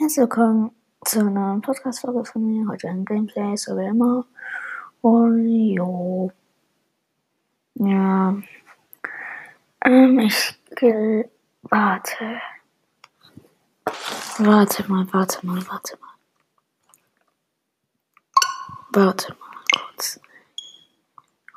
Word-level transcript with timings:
Herzlich 0.00 0.22
willkommen 0.22 0.70
zu 1.04 1.20
einer 1.20 1.60
Podcast-Folge 1.60 2.24
von 2.24 2.46
mir. 2.46 2.66
Heute 2.66 2.88
ein 2.88 3.04
Gameplay, 3.04 3.54
so 3.54 3.76
wie 3.76 3.84
immer. 3.84 4.24
Und 5.02 5.46
jo. 5.46 6.32
Ja. 7.74 8.34
Ähm, 9.84 10.18
ich. 10.20 10.58
Warte. 11.64 12.40
Warte 14.38 14.90
mal, 14.90 15.06
warte 15.12 15.46
mal, 15.46 15.62
warte 15.68 15.98
mal. 16.00 16.14
Warte 18.92 19.36
mal 19.38 19.64
kurz. 19.70 20.18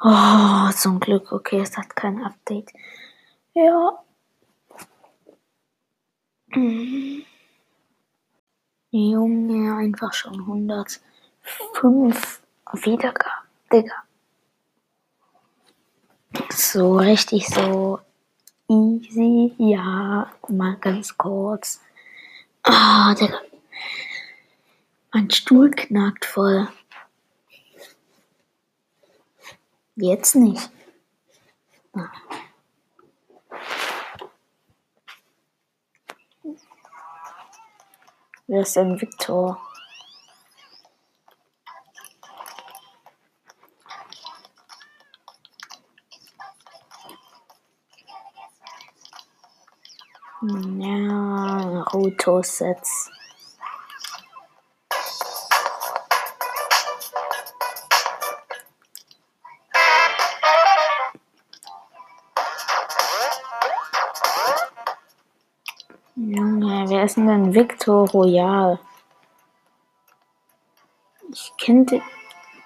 Oh, 0.01 0.69
zum 0.77 0.99
Glück. 0.99 1.31
Okay, 1.31 1.61
es 1.61 1.77
hat 1.77 1.95
kein 1.95 2.21
Update. 2.21 2.73
Ja. 3.53 4.03
Mhm. 6.47 7.23
Junge, 8.95 9.75
einfach 9.75 10.13
schon 10.13 10.39
105 10.41 11.01
Wiedergaben, 12.73 13.47
Digga. 13.71 13.95
So 16.51 16.97
richtig 16.97 17.47
so 17.47 17.99
easy. 18.69 19.55
Ja, 19.57 20.31
mal 20.47 20.75
ganz 20.77 21.17
kurz. 21.17 21.81
Ah, 22.61 23.15
Digga. 23.15 23.41
Mein 25.11 25.31
Stuhl 25.31 25.71
knackt 25.71 26.25
voll. 26.25 26.67
Jetzt 29.95 30.35
nicht. 30.35 30.69
Ah. 31.93 32.11
Wer 38.45 38.61
ist 38.61 38.75
denn 38.75 38.99
Victor? 38.99 39.57
Ja, 50.41 51.65
Naruto-Sets. 51.71 53.09
Wer 67.03 67.07
ist 67.07 67.17
denn 67.17 67.27
denn 67.27 67.53
Victor 67.53 68.09
Royal? 68.11 68.79
Ich 71.33 71.51
kenne 71.57 71.85
den 71.85 72.01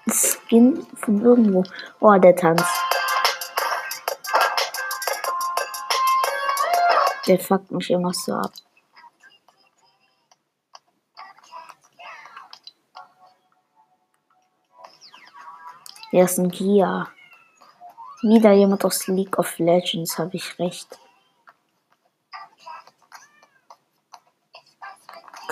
Skin 0.08 0.86
von 0.94 1.20
irgendwo. 1.20 1.64
Oh, 1.98 2.16
der 2.18 2.36
Tanz. 2.36 2.62
Der 7.26 7.40
fuckt 7.40 7.72
mich 7.72 7.90
immer 7.90 8.14
so 8.14 8.34
ab. 8.34 8.52
Der 16.12 16.24
ist 16.24 16.38
ein 16.38 16.48
Gia. 16.48 17.08
Wieder 18.22 18.52
jemand 18.52 18.84
aus 18.84 19.08
League 19.08 19.36
of 19.36 19.58
Legends, 19.58 20.16
habe 20.16 20.36
ich 20.36 20.56
recht. 20.60 20.96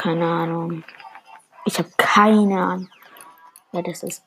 Keine 0.06 0.24
Ahnung. 0.24 0.84
Ich 1.64 1.76
habe 1.80 1.90
keine 1.96 2.62
Ahnung, 2.62 2.88
wer 3.72 3.82
das 3.82 4.04
ist. 4.04 4.22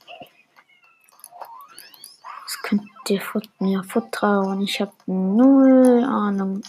Das 2.43 2.61
könnt 2.63 2.83
ihr 3.07 3.21
mir 3.59 3.81
vertrauen. 3.85 4.61
Ich 4.61 4.81
habe 4.81 4.91
null 5.05 6.03
Ahnung. 6.03 6.61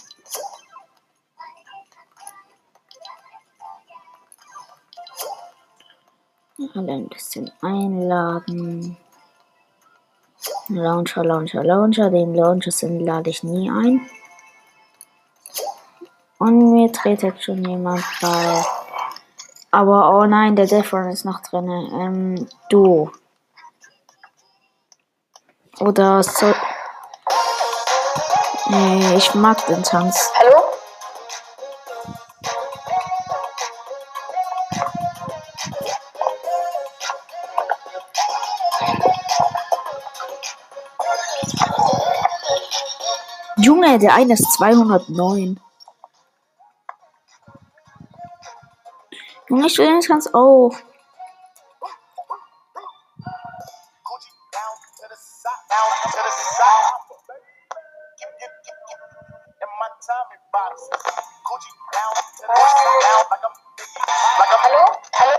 Alle 6.73 6.93
ein 6.93 7.09
bisschen 7.09 7.51
einladen. 7.61 8.95
Launcher, 10.69 11.25
Launcher, 11.25 11.65
Launcher. 11.65 12.09
Den 12.09 12.33
Launcher 12.33 12.71
sind 12.71 13.01
lade 13.01 13.29
ich 13.29 13.43
nie 13.43 13.69
ein. 13.69 14.09
Und 16.39 16.71
mir 16.71 16.89
dreht 16.93 17.23
jetzt 17.23 17.43
schon 17.43 17.61
jemand 17.65 18.05
bei. 18.21 18.63
Aber 19.73 20.13
oh 20.13 20.25
nein, 20.25 20.57
der 20.57 20.67
Defron 20.67 21.09
ist 21.09 21.23
noch 21.23 21.41
drin. 21.41 21.69
Ähm, 21.69 22.47
du. 22.69 23.09
Oder 25.79 26.21
so. 26.21 26.53
Nee, 28.67 29.15
ich 29.15 29.33
mag 29.33 29.65
den 29.67 29.81
Tanz. 29.81 30.29
Hallo? 30.35 30.61
Junge, 43.57 43.99
der 43.99 44.15
eine 44.15 44.33
ist 44.33 44.51
209. 44.53 45.59
side, 62.39 63.27
like 63.29 63.43
I'm 63.43 63.53
like 64.39 64.53
I'm 64.53 64.59
Hallo? 64.63 64.83
Hallo? 65.19 65.35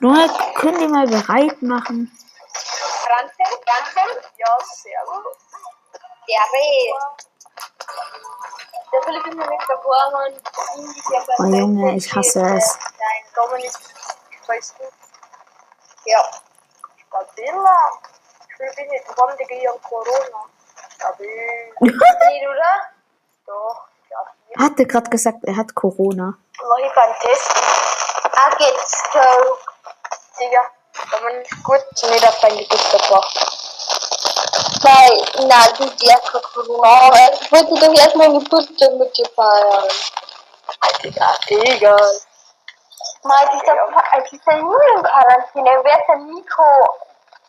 Junge, 0.00 0.28
können 0.54 0.78
die 0.78 0.88
mal 0.88 1.06
bereit 1.06 1.60
machen? 1.62 2.10
Franzen, 2.52 3.46
Franzen, 3.64 4.22
Ja, 4.36 4.58
sehr 4.64 5.00
gut. 5.06 5.36
der 6.28 6.40
Reh. 6.52 6.92
Oh 11.38 11.44
Junge, 11.44 11.96
ich 11.96 12.14
hasse 12.14 12.40
es. 12.56 12.78
Ja. 16.04 16.24
Stabila. 17.06 17.76
Ich 18.48 18.58
will 18.58 18.68
haben 19.16 19.36
die 19.38 19.44
gegen 19.44 19.82
Corona. 19.82 20.44
Stabil. 20.94 21.72
Nicht, 21.80 21.94
oder? 21.94 22.72
Doch. 23.46 23.88
Ja. 24.10 24.18
Er 24.54 24.64
hatte 24.64 24.86
gerade 24.86 25.10
gesagt, 25.10 25.38
er 25.44 25.56
hat 25.56 25.74
Corona. 25.74 26.36
Mach 26.56 26.78
ich 26.78 26.92
beim 26.94 27.14
Testen. 27.20 27.62
Ah, 28.32 28.50
geht's, 28.56 29.02
so. 29.12 29.58
Digga. 30.38 30.62
Dominik, 31.10 31.48
gut, 31.62 31.84
nicht 32.10 32.26
auf 32.26 32.38
dein 32.40 32.56
Gesicht 32.56 32.90
gebracht. 32.90 33.67
Nein, 34.82 35.48
nein, 35.48 35.74
du 35.78 35.84
dir 35.96 36.16
Corona. 36.52 36.88
Aber 37.06 37.32
ich 37.32 37.52
wollte 37.52 37.74
doch 37.74 37.94
erstmal 37.98 38.32
Geburtstag 38.32 38.92
mit 38.94 39.16
dir 39.16 39.28
feiern. 39.34 39.88
Digga, 41.02 41.34
egal. 41.48 42.20
Mal, 43.24 43.48
dieser, 43.52 43.74
ja. 43.74 44.20
dieser 44.30 44.56
Junge 44.58 44.84
in 44.96 45.02
Quarantäne, 45.02 45.80
wer 45.82 45.98
ist 45.98 46.08
der 46.08 46.16
Nico? 46.16 46.88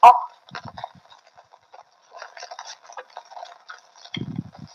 Ach, 0.01 0.13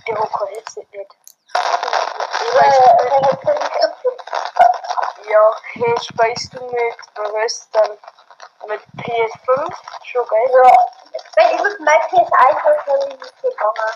Der 0.06 0.17
Hocker 0.19 0.49
jetzt 0.52 0.76
nicht. 0.76 0.94
äh, 0.94 1.06
Ja, 5.31 5.44
hey, 5.73 5.94
speist 6.02 6.52
du 6.55 6.64
mit 6.64 6.96
was 7.32 7.69
dann? 7.73 7.99
Mit 8.69 8.81
PS5? 8.99 9.75
Schon 10.05 10.26
geil. 10.26 10.50
ja. 10.52 10.76
Wenn 11.37 11.55
ich 11.55 11.58
muss 11.58 11.78
mein 11.81 12.00
PS1 12.08 12.84
schon 12.84 13.08
nicht 13.08 13.43
gegangen. 13.43 13.93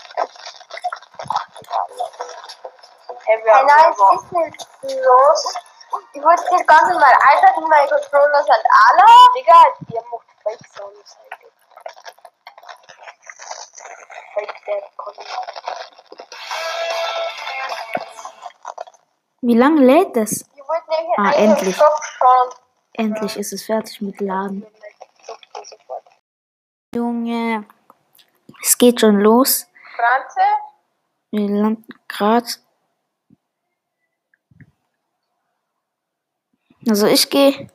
Hey, 3.25 3.43
wir 3.43 3.53
Hey, 3.53 3.59
haben 3.59 3.67
nein, 3.67 3.93
es 3.93 4.23
ist 4.23 4.31
nicht 4.31 5.03
los. 5.05 5.55
Ich 6.13 6.23
wollte 6.23 6.43
das 6.51 6.65
Ganze 6.67 6.99
mal 6.99 7.13
einschalten, 7.31 7.63
meine 7.67 7.87
Controller 7.87 8.43
sind 8.43 8.65
alle. 8.87 9.05
Digga, 9.35 9.63
ihr 9.89 10.01
macht 10.11 10.27
Fake 10.43 10.67
Sounds. 10.75 11.17
Fake 14.35 14.55
Dead. 14.65 14.83
Wie 19.41 19.57
lange 19.57 19.81
lädt 19.81 20.15
es? 20.17 20.41
Ich 20.55 20.67
wollte 20.67 20.89
nämlich 20.89 21.17
Ah, 21.17 21.31
endlich. 21.31 21.75
Shop 21.75 21.99
schauen. 22.03 22.49
Endlich 22.99 23.37
ist 23.37 23.53
es 23.53 23.63
fertig 23.63 24.01
mit 24.01 24.19
Laden. 24.19 24.67
Junge, 26.93 27.65
es 28.61 28.77
geht 28.77 28.99
schon 28.99 29.21
los. 29.21 29.65
Franze? 29.95 30.41
Wir 31.31 31.47
landen 31.47 31.87
gerade. 32.09 32.47
Also 36.89 37.07
ich 37.07 37.29
gehe 37.29 37.71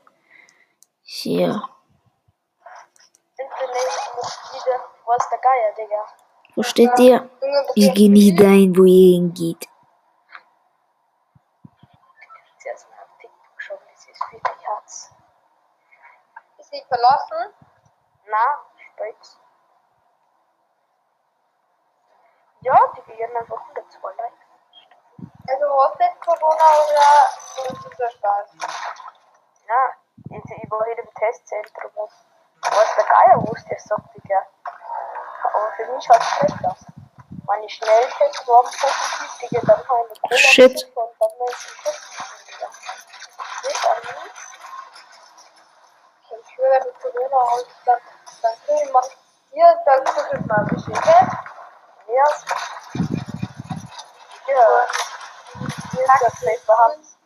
hier. 1.02 1.70
Wo 6.54 6.62
steht 6.62 6.98
ihr? 6.98 7.30
Junge, 7.40 7.66
Ich 7.76 7.94
gehe 7.94 8.10
nie 8.10 8.34
dahin, 8.36 8.76
wo 8.76 8.84
ihr 8.84 9.14
hingeht. 9.16 9.68
jetzt 12.64 12.66
erstmal 12.66 12.98
auf 13.00 13.08
TikTok 13.20 13.60
schauen, 13.62 13.78
wie 13.90 13.96
sie 13.96 14.10
es 14.10 14.20
wirklich 14.32 14.66
hat. 14.68 14.84
Ist 16.58 16.63
sie 16.74 16.84
verlassen? 16.88 17.54
Na, 18.26 18.58
spät. 18.76 19.16
Ja, 22.62 22.78
die 22.96 23.02
gehen 23.02 23.36
einfach 23.36 23.60
102 23.60 24.12
Likes. 24.14 24.38
Also 25.46 25.66
jetzt 26.00 26.20
Corona 26.22 26.68
oder 26.88 27.72
ist 27.72 27.86
es 27.86 27.96
der 27.96 28.10
Spaß? 28.10 28.50
Ja, 29.68 29.94
ich, 30.30 30.62
ich 30.62 30.70
war 30.70 30.84
hier 30.86 30.98
im 30.98 31.14
Testzentrum. 31.14 32.08
Was 32.62 32.94
der 32.96 33.04
Geier 33.04 33.42
wusste, 33.46 33.74
der 33.74 33.78
sagt, 33.78 34.14
Digga. 34.14 34.46
Aber 35.44 35.72
für 35.76 35.86
mich 35.92 36.08
hat 36.08 36.20
es 36.20 36.28
schlecht 36.28 36.64
aus. 36.64 36.86
Meine 37.46 37.68
Schnelltests 37.68 38.48
waren 38.48 38.64
positiv, 38.64 39.38
Digga, 39.38 39.60
dann 39.66 39.88
haben 39.88 40.08
wir 40.08 40.16
Cola 40.22 40.36
Shit. 40.36 40.92
und 40.94 41.10
dann 41.20 41.30
ich 41.50 41.66
im 41.68 41.82
Test 41.84 42.48
wieder. 42.48 42.70
Nicht 43.68 43.86
an 43.86 44.24
mich. 44.24 44.53
Ich 46.40 46.58
höre, 46.58 46.84
wenn 46.84 46.94
Corona 47.00 47.36
aus, 47.36 47.66
dann, 47.84 47.98
dann 48.42 48.52
kriege 48.66 48.92
man 48.92 49.04
hier, 49.50 49.78
dann 49.84 50.04
guckt 50.04 50.46
man 50.46 50.58
ein 50.58 50.66
bisschen 50.66 50.94
Geld. 50.94 51.30
Ja. 52.08 52.24
Ja. 54.46 54.86
Hier 55.92 56.04
ist 56.04 56.20
der 56.22 56.30
Safe 56.30 56.66
Bahamas. 56.66 57.16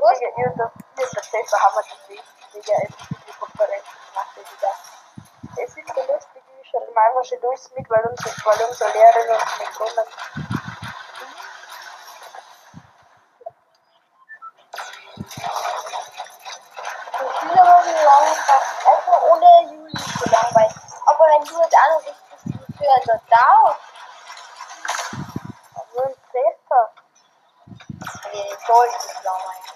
Was? 0.00 0.18
Hier 0.18 0.28
ist 0.28 1.14
der 1.14 1.22
Safe 1.22 1.50
Bahamas, 1.50 1.86
die 2.08 2.20
Digga, 2.54 2.72
in 2.82 2.88
die 3.26 3.32
Konferenz 3.38 3.84
gemacht, 3.84 4.30
Digga. 4.36 4.72
Es 5.62 5.76
ist 5.76 5.88
so 5.94 6.00
lustig, 6.12 6.42
wie 6.46 6.64
schon 6.68 6.94
mal 6.94 7.02
einfach 7.08 7.40
durchs 7.40 7.70
mit, 7.72 7.90
weil 7.90 8.04
unsere, 8.06 8.30
weil 8.44 8.66
unsere 8.66 8.90
Lehrerin 8.92 9.30
uns 9.34 9.58
nicht 9.58 9.74
kommen. 9.74 10.06
Die 17.18 17.32
Schüler 17.38 17.64
waren 17.64 17.84
lang, 18.04 18.26
einfach 18.86 19.22
ohne 19.22 19.48
Juli 19.72 19.92
so 19.96 20.30
langweilig. 20.30 20.76
Aber 21.06 21.24
wenn 21.26 21.44
du 21.44 21.60
jetzt 21.60 21.76
auch 21.76 21.90
noch 21.92 22.04
also 23.08 23.22
da 23.30 23.76
nur 25.94 26.04
ein 26.04 26.14
langweilig. 29.24 29.72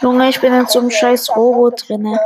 Junge, 0.00 0.28
ich 0.28 0.40
bin 0.40 0.54
in 0.54 0.66
so 0.66 0.78
einem 0.78 0.90
scheiß 0.90 1.30
Robo 1.36 1.70
drinne. 1.70 2.18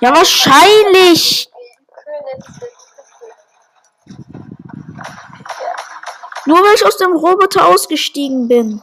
Ja, 0.00 0.14
wahrscheinlich. 0.14 1.50
Nur 6.46 6.58
weil 6.58 6.74
ich 6.74 6.86
aus 6.86 6.96
dem 6.96 7.14
Roboter 7.16 7.66
ausgestiegen 7.66 8.48
bin. 8.48 8.82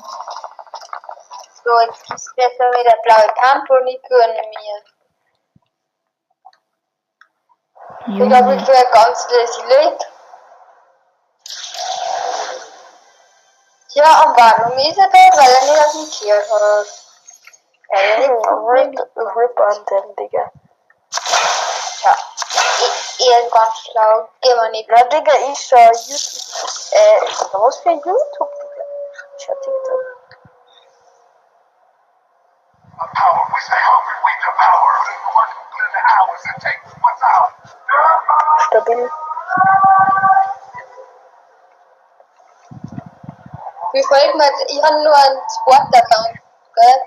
So, 2.37 2.43
jetzt 2.43 2.57
gibt's 2.57 2.57
besser 2.57 2.71
wieder 2.71 2.97
blaue 3.03 3.33
Kampo 3.33 3.73
und 3.75 3.87
ich 3.87 4.01
gönne 4.03 4.33
mir. 4.33 4.83
Ich 8.07 8.29
glaube, 8.29 8.55
ich 8.55 8.67
wäre 8.67 8.91
ganz 8.91 9.29
lässig. 9.29 9.63
Ja, 13.93 14.23
und 14.23 14.37
warum 14.37 14.77
ist 14.77 14.97
er 14.97 15.09
dort? 15.09 15.37
Weil 15.37 15.51
er 15.51 15.61
nicht 15.61 15.85
auf 15.85 15.93
mich 15.95 16.19
gehört 16.19 16.51
hat. 16.51 16.87
Ja, 17.89 18.17
nicht 18.17 18.29
Rip 19.35 19.59
an 19.59 19.85
dem, 19.85 20.15
Digga. 20.15 20.51
Ja, 22.03 22.15
ich, 22.79 23.27
er 23.27 23.45
ist 23.45 23.51
ganz 23.51 23.77
schlau. 23.79 24.29
Geh 24.41 24.55
mal 24.55 24.69
nicht. 24.71 24.89
Na, 24.89 25.03
Digga, 25.03 25.33
ich 25.51 25.59
schau 25.59 25.77
YouTube. 25.77 26.91
Äh, 26.91 27.21
was 27.53 27.77
für 27.77 27.89
YouTube, 27.89 28.53
Digga? 28.61 28.83
Ich 29.37 29.45
schau 29.45 29.55
TikTok. 29.55 29.76
Stabil. 38.67 39.09
Wie 43.93 44.03
folgt 44.03 44.35
man? 44.35 44.49
Ich 44.67 44.83
habe 44.83 45.03
nur 45.03 45.15
einen 45.15 45.41
Sport-Account. 45.49 46.39
Gell? 46.75 47.01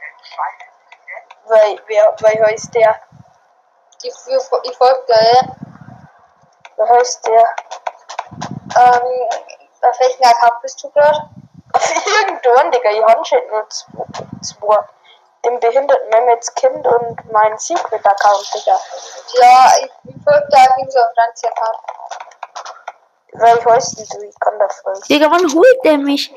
Weil, 1.44 1.78
wer, 1.86 2.14
wer 2.18 2.46
heißt 2.46 2.74
der? 2.74 2.96
Ich, 4.02 4.14
ich, 4.26 4.76
folge 4.76 5.04
dir. 5.08 5.56
Wer 6.76 6.88
heißt 6.88 7.26
der? 7.26 7.44
Ähm, 8.76 9.28
auf 9.82 10.00
welchen 10.00 10.24
Account 10.24 10.62
bist 10.62 10.82
du 10.82 10.90
gerade? 10.90 11.28
Auf 11.72 11.94
irgendwann, 12.06 12.70
Digga, 12.70 12.90
ich 12.90 13.04
hab 13.04 13.26
schon 13.26 13.46
nur 13.48 13.68
zwei. 13.68 14.84
Den 15.44 15.58
behinderten 15.58 16.08
Mehmets 16.10 16.54
Kind 16.54 16.86
und 16.86 17.32
mein 17.32 17.58
Secret-Account, 17.58 18.54
Digga. 18.54 18.78
Ja, 19.40 19.72
ich, 19.78 19.90
ich 20.04 20.22
folge 20.22 20.46
jeden 20.76 20.92
Fall 20.92 21.02
auf 21.02 21.14
Franzi 21.14 21.46
Account. 21.46 21.78
Weil 23.32 23.64
heißt 23.64 23.98
denn 23.98 24.06
du? 24.10 24.26
Ich 24.26 24.38
kann 24.40 24.58
da 24.58 24.68
folgen. 24.68 25.00
Digga, 25.08 25.30
wann 25.30 25.54
holt 25.54 25.84
der 25.84 25.98
mich? 25.98 26.34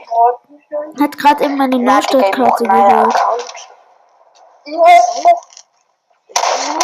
Hat 1.01 1.17
gerade 1.17 1.43
eben 1.43 1.57
meine 1.57 1.75
ich 1.75 1.81
Neustartkarte 1.81 2.63
geholt. 2.63 3.51
Ich 4.65 4.73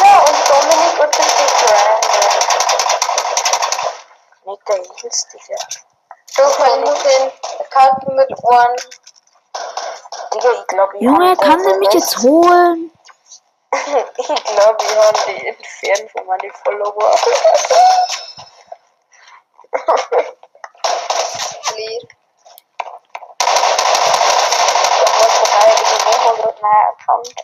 Ja, 0.00 0.18
und 0.18 0.38
Dominik 0.48 1.00
und 1.00 1.18
das 1.18 1.26
ist 1.26 1.70
random. 1.70 2.30
Nicht 4.44 4.68
der 4.68 4.78
Nils, 4.78 5.28
Digga. 5.32 5.58
Doch, 6.36 6.58
ich 6.66 6.76
muss 6.80 7.02
den 7.02 7.32
nur 8.06 8.14
mit 8.14 8.30
Ohren. 8.44 8.76
Digga, 10.32 10.52
ich 10.52 10.66
glaube, 10.66 10.96
ich 10.96 11.02
Junge, 11.02 11.36
kann 11.36 11.62
der 11.62 11.76
mich 11.78 11.92
jetzt 11.92 12.18
holen? 12.22 12.90
Ich 13.72 14.26
glaube, 14.26 14.78
ich 14.82 14.96
habe 14.96 15.18
die 15.28 15.46
entfernt 15.46 16.10
von 16.10 16.26
meinen 16.26 16.50
Follower. 16.64 17.14
Account. 27.10 27.34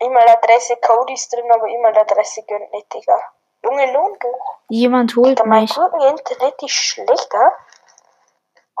E-Mail-Adresse 0.00 0.76
Code 0.76 1.12
ist 1.12 1.32
drin, 1.32 1.50
aber 1.50 1.66
E-Mail-Adresse 1.66 2.42
gönnt 2.44 2.72
nicht, 2.72 2.92
Digga. 2.92 3.18
Junge 3.64 3.92
Lohn, 3.92 4.18
gell? 4.18 4.34
Jemand 4.68 5.14
holt 5.16 5.38
Digga, 5.38 5.44
mein 5.44 5.62
mich. 5.62 5.74
guten 5.74 6.00
Internet 6.00 6.62
ist 6.62 6.70
schlechter. 6.70 7.52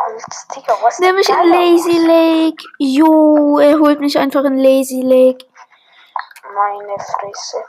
Als, 0.04 0.48
Digga, 0.54 0.76
was 0.82 0.98
Nimm 0.98 1.14
mich 1.16 1.28
in 1.28 1.34
Geier. 1.34 1.44
Lazy 1.46 1.98
Lake. 1.98 2.64
Jo, 2.78 3.58
er 3.58 3.78
holt 3.78 4.00
mich 4.00 4.18
einfach 4.18 4.44
in 4.44 4.58
Lazy 4.58 5.02
Lake. 5.02 5.44
Meine 6.54 6.98
Fresse. 6.98 7.64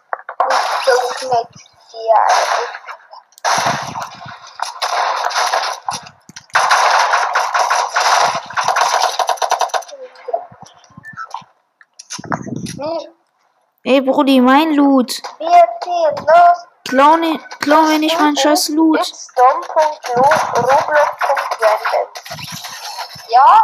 So 0.85 1.29
mit 1.29 1.47
dir. 1.91 2.15
Mir, 12.77 13.13
Ey, 13.85 14.01
Brudi, 14.01 14.39
mein 14.41 14.73
Loot. 14.75 15.21
wir 15.39 15.67
ziehen 15.83 16.15
los. 16.27 16.57
Klau, 16.87 17.15
ni- 17.17 17.39
klau 17.59 17.81
mir 17.83 17.99
nicht 17.99 18.19
mein 18.19 18.35
scheiß 18.35 18.69
Loot. 18.69 18.99
It's 18.99 19.27
dom.roblox.random. 19.35 22.07
Ja? 23.29 23.61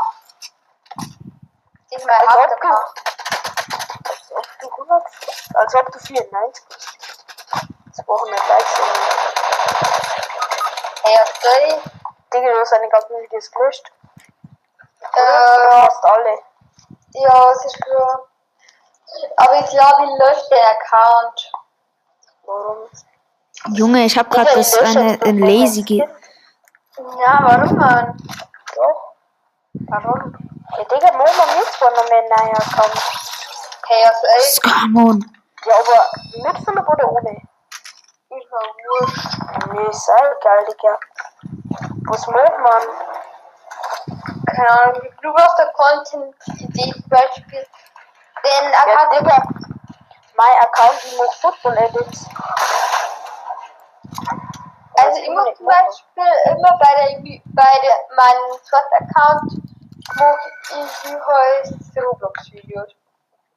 Ich 1.91 2.05
mein 2.05 2.27
Als 2.27 2.37
ob 2.37 2.61
du, 2.61 2.67
als 4.09 4.31
ob 4.31 4.45
du 4.61 4.69
100, 4.69 5.03
als 5.55 5.75
ob 5.75 5.91
du 5.91 5.99
94 5.99 6.65
bist. 6.67 6.89
200 8.05 8.47
Likes 8.47 8.79
und 8.79 9.19
Hey, 11.03 11.17
okay. 11.21 11.81
Digga, 12.33 12.47
du 12.51 12.59
hast 12.59 12.73
eine 12.73 12.89
ganzen 12.89 13.21
Videos 13.21 13.51
gelöscht. 13.51 13.91
Äh, 15.15 15.21
Oder 15.21 15.81
fast 15.87 16.05
alle. 16.05 16.39
ja, 17.13 17.51
es 17.51 17.65
ist 17.65 17.81
klar. 17.81 18.27
Aber 19.37 19.55
ich 19.59 19.69
glaube, 19.71 20.03
ich 20.05 20.19
lösche 20.19 20.49
den 20.49 20.65
Account. 20.65 21.51
Warum? 22.45 22.89
Junge, 23.75 24.05
ich 24.05 24.17
hab 24.17 24.29
grad 24.29 24.47
Digga, 24.49 24.57
das 24.59 24.77
eine 24.77 25.01
einfach 25.13 25.25
in 25.25 25.39
von 25.39 25.47
Lazy. 25.47 26.03
Ja, 26.97 27.39
warum, 27.41 27.75
Mann? 27.77 28.17
Doch. 28.79 29.11
Warum? 29.89 30.33
Ja, 30.77 30.83
Digga, 30.85 31.11
wir 31.11 31.59
jetzt 31.59 31.73
zwar 31.73 31.91
noch 31.91 32.09
mehr. 32.09 32.23
Okay, 33.83 34.03
also 34.05 34.27
ey, 34.27 34.41
Skamon. 34.41 35.19
Ja, 35.65 35.73
aber 35.75 35.99
mit 36.43 36.63
Philipp 36.63 36.87
oder 36.87 37.11
ohne? 37.11 37.41
Ist 38.29 38.47
mir 38.49 38.63
wurscht. 38.87 39.73
Mir 39.73 39.89
ist 39.89 40.09
auch 40.09 40.39
geil, 40.41 40.65
Digga. 40.69 40.97
Was 42.07 42.25
macht 42.27 42.57
man? 42.59 42.83
Keine 44.45 44.69
Ahnung, 44.69 45.01
du 45.21 45.33
brauchst 45.33 45.59
eine 45.59 45.71
Content-Idee 45.73 46.93
zum 46.93 47.09
Beispiel. 47.09 47.67
Ja, 48.45 48.79
Account 48.79 49.19
Digga. 49.19 49.37
Mein 50.37 50.57
Account, 50.61 51.03
ich 51.03 51.17
mache 51.17 51.37
Football 51.41 51.77
Edits. 51.79 52.25
Also 55.09 55.21
ich 55.23 55.29
muss 55.29 55.57
zum 55.57 55.65
Beispiel 55.65 56.33
immer 56.53 56.77
bei 56.77 56.93
der 56.93 57.17
bei 57.55 57.73
der 57.81 57.95
meinem 58.15 58.53
Slot-Account 58.61 59.49
mache 60.15 60.49
ich 60.69 61.03
halt 61.25 61.73
Roblox-Videos. 61.97 62.91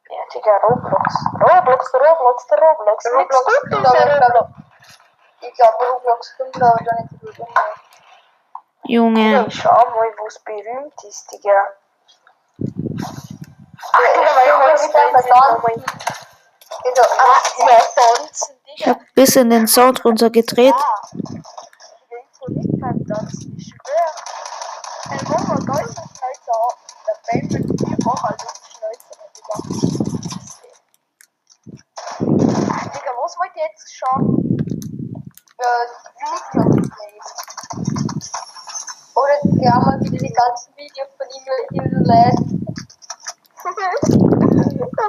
Ja, 0.09 0.23
Digga, 0.33 0.57
Roblox. 0.63 1.15
Roblox, 1.41 1.93
Roblox, 1.93 2.47
Roblox. 2.53 3.05
Roblox, 3.05 3.47
Roblox, 3.71 3.93
ja 3.93 4.05
Roblox. 4.15 4.51
Ich 5.43 5.53
glaube 5.55 5.77
Roblox 5.93 6.37
kommt 6.39 6.57
aber 6.57 6.85
da 6.85 7.03
nicht 7.03 7.11
so 7.11 7.27
gut 7.27 7.39
um. 7.41 7.49
Junge. 8.85 9.47
Ich 9.47 9.61
schau 9.61 9.91
mal, 9.91 10.09
wo 10.17 10.27
es 10.29 10.39
berühmt 10.39 11.05
ist, 11.05 11.31
Digga. 11.33 11.69
Ach, 13.93 14.01
Digga, 14.15 14.31
weil 14.37 14.47
ich 14.47 14.55
heute 14.55 14.89
wieder 14.89 16.22
Ich 18.75 18.87
hab 18.87 18.99
ein 18.99 19.07
bisschen 19.15 19.51
den 19.51 19.67
Sound 19.67 20.05
runtergedreht. 20.05 20.75
Digga. 32.95 33.13
Was 33.23 33.39
wollt 33.39 33.53
ihr 33.57 33.63
jetzt 33.63 33.95
schauen? 33.95 34.53
äh, 35.63 35.87
TikTok 36.19 36.71
Oder 39.15 39.37
wir 39.43 39.71
haben 39.71 39.85
mal 39.85 40.01
wieder 40.01 40.19
die 40.19 40.33
ganzen 40.33 40.77
Videos 40.77 41.09
von 41.17 41.27
ihm 41.31 41.45
hier 41.73 41.87
lässt. 42.01 42.53
Und 43.65 43.79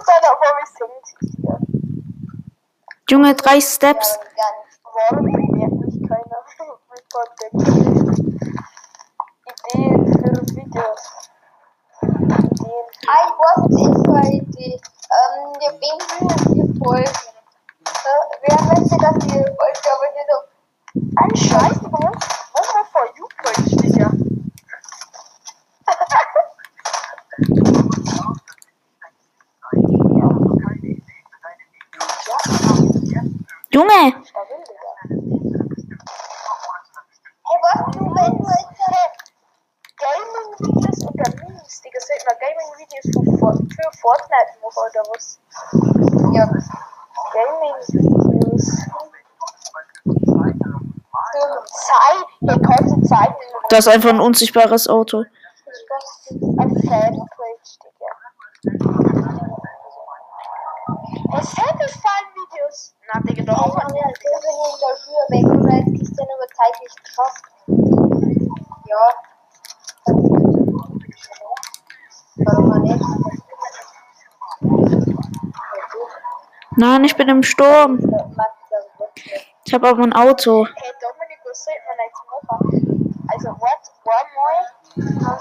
dann 0.07 0.23
auf 0.31 0.41
einmal 0.41 0.67
singt 0.77 1.07
Digga. 1.21 1.55
Junge, 3.23 3.35
drei 3.35 3.61
Steps. 3.61 4.19
Warum 5.09 5.23
merkt 5.31 5.73
mich 5.79 6.09
keiner? 6.09 6.43
Mit 6.91 7.03
Content. 7.09 7.55
Ideen 9.47 10.01
für 10.11 10.33
Videos. 10.53 11.03
Ideen 12.01 12.27
für 12.27 13.07
Ah, 13.07 13.21
ich 13.23 13.35
weiß, 13.39 13.59
was 13.63 13.75
ich 13.79 13.95
für 14.03 14.13
eine 14.13 14.33
Idee. 14.33 14.75
Ähm, 14.75 15.53
wir 15.57 15.71
binden 15.71 16.27
wir 16.53 16.67
Folgen. 16.83 17.17
Äh, 17.85 18.23
wer 18.41 18.57
möchte, 18.65 18.97
dass 18.97 19.15
wir 19.31 19.43
Folgen, 19.55 19.87
aber 19.87 20.07
hier 20.11 20.27
so 20.27 20.37
Ein 21.15 21.33
Scheiß, 21.37 21.79
Digga, 21.79 21.97
was? 22.01 22.17
Was 22.55 22.67
war 22.75 22.85
vor 22.91 23.05
You-Page, 23.15 23.71
Digga? 23.77 24.11
Junge, 33.71 34.13
Stabil, 34.25 34.61
Digga. 34.67 34.91
Hey, 37.45 37.57
was 37.63 37.79
du, 37.91 37.99
wenn 38.15 38.33
du 38.37 38.45
jetzt 38.49 38.81
Gaming-Videos 39.99 40.99
oder 41.07 41.27
Memes, 41.41 41.75
Digga, 41.81 41.99
sollte 41.99 42.25
man 42.27 42.37
Gaming-Videos 42.43 43.05
für, 43.13 43.23
For- 43.39 43.57
für 43.57 43.89
Fortnite 43.99 44.53
machen 44.61 44.81
oder 44.89 45.03
was? 45.13 45.25
Ja, 46.33 46.45
Gaming-Videos. 47.33 48.67
so, 51.33 51.43
Zeit, 51.65 52.25
ihr 52.41 52.57
könnt 52.59 52.89
das 53.73 53.87
ist 53.87 53.93
einfach 53.93 54.11
ein 54.11 54.19
unsichtbares 54.19 54.87
Auto. 54.87 55.23
Fanpage, 56.87 57.79
Digga. 57.81 58.09
Es 61.39 61.51
Satisfying-Videos. 61.51 62.93
Na, 63.11 63.19
Digga, 63.21 63.43
doch 63.43 63.57
auch 63.57 63.75
ich 63.75 63.75
mal 63.75 63.87
ich 63.91 63.95
in 63.95 64.79
der 64.79 64.95
Schule 65.01 65.25
weg 65.29 65.45
jetzt 65.65 66.01
ist 66.01 66.13
dann 66.19 66.27
über 66.27 66.47
zeitlich 66.53 66.93
krass. 67.03 67.35
Ja. 68.85 69.05
Warum 72.45 72.69
man 72.69 72.81
nicht? 72.83 73.03
Nein, 76.77 77.03
ich 77.03 77.15
bin 77.15 77.29
im 77.29 77.41
Sturm. 77.41 77.99
Das. 77.99 78.45
Ich 79.65 79.73
habe 79.73 79.87
aber 79.87 80.03
ein 80.03 80.13
Auto. 80.13 80.67
Hey 80.67 80.91
Dominik, 81.01 81.39
was 81.45 81.65
sollte 81.65 81.79
man 81.87 81.97
jetzt 82.05 82.21
machen? 82.29 82.83
Also, 83.33 83.49
what, 83.49 83.83
mir 84.95 85.39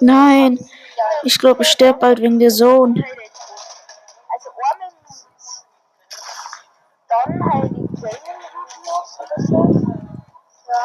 Nein, 0.00 0.58
ich 1.22 1.38
glaube, 1.38 1.62
ich 1.62 1.68
sterbe 1.68 1.98
bald 1.98 2.20
wegen 2.20 2.38
der 2.38 2.50
Zone. 2.50 3.02
Also, 4.28 4.50
einmal 4.70 4.88
Memes. 4.90 5.64
Dann 7.08 7.52
halt 7.52 7.70
die 7.70 7.86
Gaming-Videos 8.00 9.18
oder 9.18 9.38
so. 9.46 9.58
ja. 10.68 10.84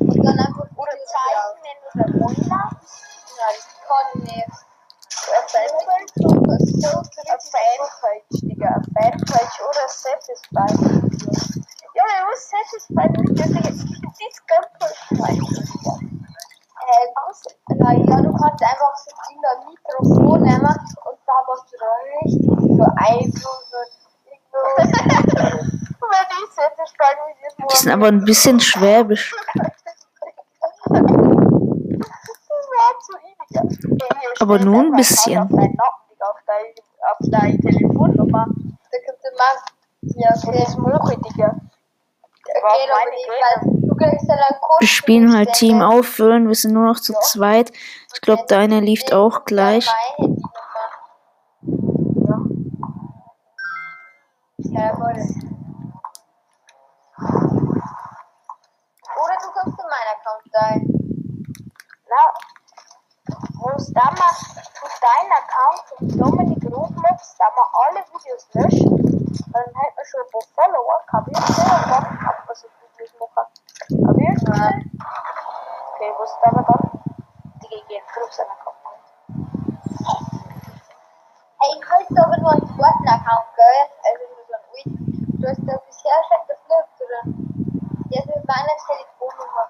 Und 0.00 0.24
dann 0.24 0.38
einfach 0.38 0.66
Oder 0.76 0.96
Zeichnen 1.12 1.78
oder 1.94 2.06
Wunder. 2.20 2.70
Nein, 3.38 3.56
ich 3.58 3.68
kann 3.86 4.08
nicht. 4.22 4.62
Eine 5.28 5.40
Fanpage. 5.48 6.12
Eine 6.16 7.38
Fanpage, 7.38 8.40
Digga. 8.42 8.70
Eine 8.96 9.12
Fanpage 9.12 9.56
oder 9.60 9.84
Satisfying 9.88 11.02
Videos. 11.02 11.42
Ja, 11.94 12.04
ich 12.08 12.24
muss 12.26 12.42
Satisfying 12.50 13.14
Videos, 13.28 13.50
Digga. 13.52 13.70
Das 13.70 14.36
Gameplay 14.48 15.36
Digga. 15.38 15.94
Äh, 16.82 17.06
na 17.78 17.92
ja, 17.92 18.16
du 18.20 18.32
kannst 18.32 18.62
einfach 18.62 18.94
so 18.96 19.10
ein 19.28 19.66
Mikrofon 19.68 20.42
nehmen 20.42 20.66
und 20.66 21.18
da 21.26 21.36
machst 21.46 21.72
du 21.72 21.76
da 21.78 21.86
richtig 22.20 22.42
so 22.42 22.84
Einfluss 22.96 23.68
und 23.72 23.92
irgendwo. 24.26 24.60
Wenn 26.12 26.28
ich 26.44 26.50
Satisfying 26.52 27.20
Videos 27.28 27.54
mache. 27.58 27.68
Die 27.70 27.76
sind 27.76 27.81
aber 27.92 28.08
ein 28.08 28.24
bisschen 28.24 28.58
schwäbisch. 28.60 29.34
Aber 34.40 34.58
nur 34.58 34.80
ein 34.80 34.92
bisschen. 34.92 35.48
Wir 44.78 44.88
spielen 44.88 45.36
halt 45.36 45.52
Team 45.52 45.80
auffüllen. 45.80 46.48
Wir 46.48 46.54
sind 46.54 46.72
nur 46.72 46.86
noch 46.86 46.98
zu 46.98 47.12
zweit. 47.20 47.70
Ich 48.14 48.20
glaube, 48.20 48.44
deine 48.48 48.80
lief 48.80 49.02
auch 49.12 49.44
gleich. 49.44 49.86
Ja. 49.86 49.94
Ja, 54.58 54.98
wurde. 54.98 55.20
Oder 59.14 59.36
du 59.40 59.48
kommst 59.52 59.78
in 59.78 59.86
meinen 59.86 60.11
Account 60.22 60.46
rein. 60.54 60.86
Na, 62.08 62.22
musst 63.54 63.92
da 63.94 64.04
mal 64.04 64.30
zu 64.30 64.86
deinem 65.02 65.32
Account 65.32 65.82
von 65.98 66.08
Dominik 66.18 66.64
Roblox 66.64 67.36
da 67.38 67.46
mal 67.56 67.66
alle 67.82 68.04
Videos 68.06 68.46
löschen. 68.54 69.02
Dann 69.52 69.64
hätten 69.64 69.96
wir 69.96 70.04
schon 70.06 70.20
ein 70.20 70.30
paar 70.30 70.46
Follower. 70.54 71.02
Kapiert 71.10 71.38
ihr? 71.38 71.64
Und 71.74 71.90
dann 71.90 72.18
kann 72.18 72.34
man 72.46 72.54
so 72.54 72.68
Videos 72.94 73.12
machen. 73.18 73.46
Kapiert 74.06 74.42
ihr? 74.42 74.70
Okay, 75.94 76.14
was 76.18 76.38
da 76.44 76.50
mal 76.52 76.64
dann? 76.68 77.02
Die 77.62 77.82
gehen 77.88 78.02
auf 78.22 78.32
seinen 78.32 78.50
Account. 78.50 78.78
Ey, 81.62 81.78
ich 81.78 81.90
wollte 81.90 82.24
aber 82.24 82.38
nur 82.38 82.52
einen 82.52 82.66
zweiten 82.66 83.08
Account, 83.08 83.48
gell? 83.56 83.82
Also 84.06 84.22
nur 84.30 84.44
so 84.46 84.54
einen 84.54 84.66
alten. 84.70 85.42
Du 85.42 85.48
hast 85.48 85.62
da 85.66 85.74
bisher 85.86 86.18
schon 86.28 86.46
geflippt, 86.46 86.98
oder? 87.02 87.22
Der 88.10 88.18
ist 88.20 88.26
mit 88.26 88.46
meiner 88.46 88.76
Telefonnummer 88.86 89.66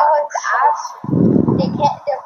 halt 0.00 0.32
Arsch. 0.62 0.86
Der 1.58 1.66
kennt 1.66 2.02
der, 2.06 2.18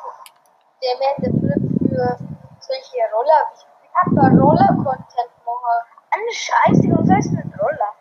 der 0.83 1.31
Flip 1.31 1.65
für 1.79 2.17
solche 2.61 2.99
Roller. 3.15 3.43
Ich 3.55 3.93
kann 3.93 4.15
mal 4.15 4.31
Roller-Content 4.41 5.33
machen. 5.45 5.79
Ein 6.11 6.27
Scheiß, 6.31 6.81
Digga, 6.81 6.97
was 6.99 7.11
heißt 7.11 7.33
mit 7.33 7.47
Roller? 7.61 7.93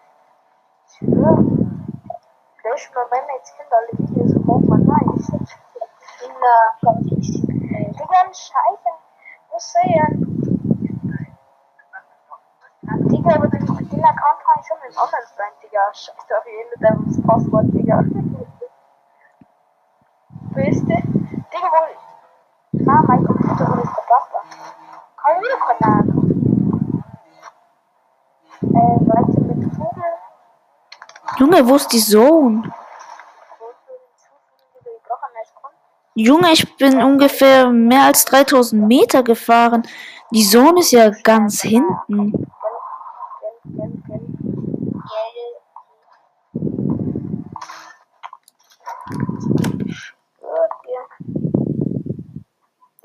Ja. 1.02 1.32
Lösch 2.64 2.92
mal, 2.94 3.06
wenn 3.12 3.28
wir 3.28 3.36
jetzt 3.36 3.56
Kinder 3.58 3.78
alle 3.78 3.94
Videos 3.94 4.34
machen, 4.46 4.68
man 4.68 4.88
weiß. 4.88 5.32
Na, 6.42 6.56
komm, 6.84 7.08
ich. 7.12 7.42
Digga, 7.42 8.20
ein 8.26 8.34
Scheiße. 8.34 8.90
Soll 9.58 9.82
ich 9.86 10.28
Digga, 13.10 13.36
aber 13.36 13.48
den, 13.48 13.64
Account 13.64 14.40
kann 14.44 14.60
ich 14.60 14.68
schon 14.68 14.78
mit 14.86 14.98
anderen 14.98 15.26
sein, 15.36 15.52
Digga. 15.64 15.94
Scheiß 15.94 16.32
auf 16.32 16.46
jeden 16.46 16.70
Fall 16.80 16.98
das 17.06 17.22
Passwort, 17.26 17.66
Digga. 17.74 18.04
Du? 20.58 20.64
Digga, 20.64 21.70
wo... 21.72 22.90
Ah, 22.90 23.04
mein 23.08 23.24
Computer, 23.24 23.66
Pasta? 24.08 24.40
Kann 25.22 25.36
ich 25.36 25.42
wieder 25.44 25.60
Kanal? 25.68 26.04
Äh, 28.64 28.98
weiter 29.08 29.40
mit 29.42 29.62
Vogel. 29.76 30.14
Junge, 31.38 31.68
wo 31.68 31.76
ist 31.76 31.94
die 31.94 32.00
Zone? 32.00 32.74
Junge, 36.16 36.52
ich 36.52 36.78
bin 36.78 37.04
ungefähr 37.04 37.70
mehr 37.70 38.06
als 38.06 38.26
3000 38.26 38.88
Meter 38.88 39.22
gefahren. 39.22 39.88
Die 40.32 40.44
Zone 40.44 40.80
ist 40.80 40.92
ja 40.92 41.12
ganz 41.22 41.62
hinten. 41.62 42.32
Gell, 42.32 42.42
gell, 43.76 43.92
gell. 44.08 44.28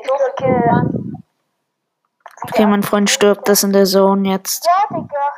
Gut, 0.02 0.18
ja. 0.28 0.31
Drücke. 0.42 1.22
Okay, 2.44 2.66
mein 2.66 2.82
Freund 2.82 3.08
stirbt 3.08 3.48
das 3.48 3.62
in 3.62 3.72
der 3.72 3.84
Zone 3.84 4.28
jetzt. 4.30 4.66
Ja, 4.66 4.82
Digga. 4.90 5.32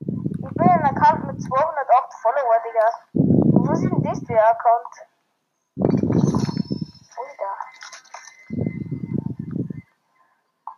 Ich 0.00 0.54
bin 0.54 0.66
ein 0.68 0.84
Account 0.84 1.26
mit 1.26 1.42
208 1.42 2.14
Follower, 2.22 2.58
Digga. 2.64 2.90
Wo 3.12 3.70
ist 3.72 3.82
denn 3.82 4.02
das 4.02 4.18
ein 4.28 4.38
Account? 4.38 4.94
Alter. 7.18 7.54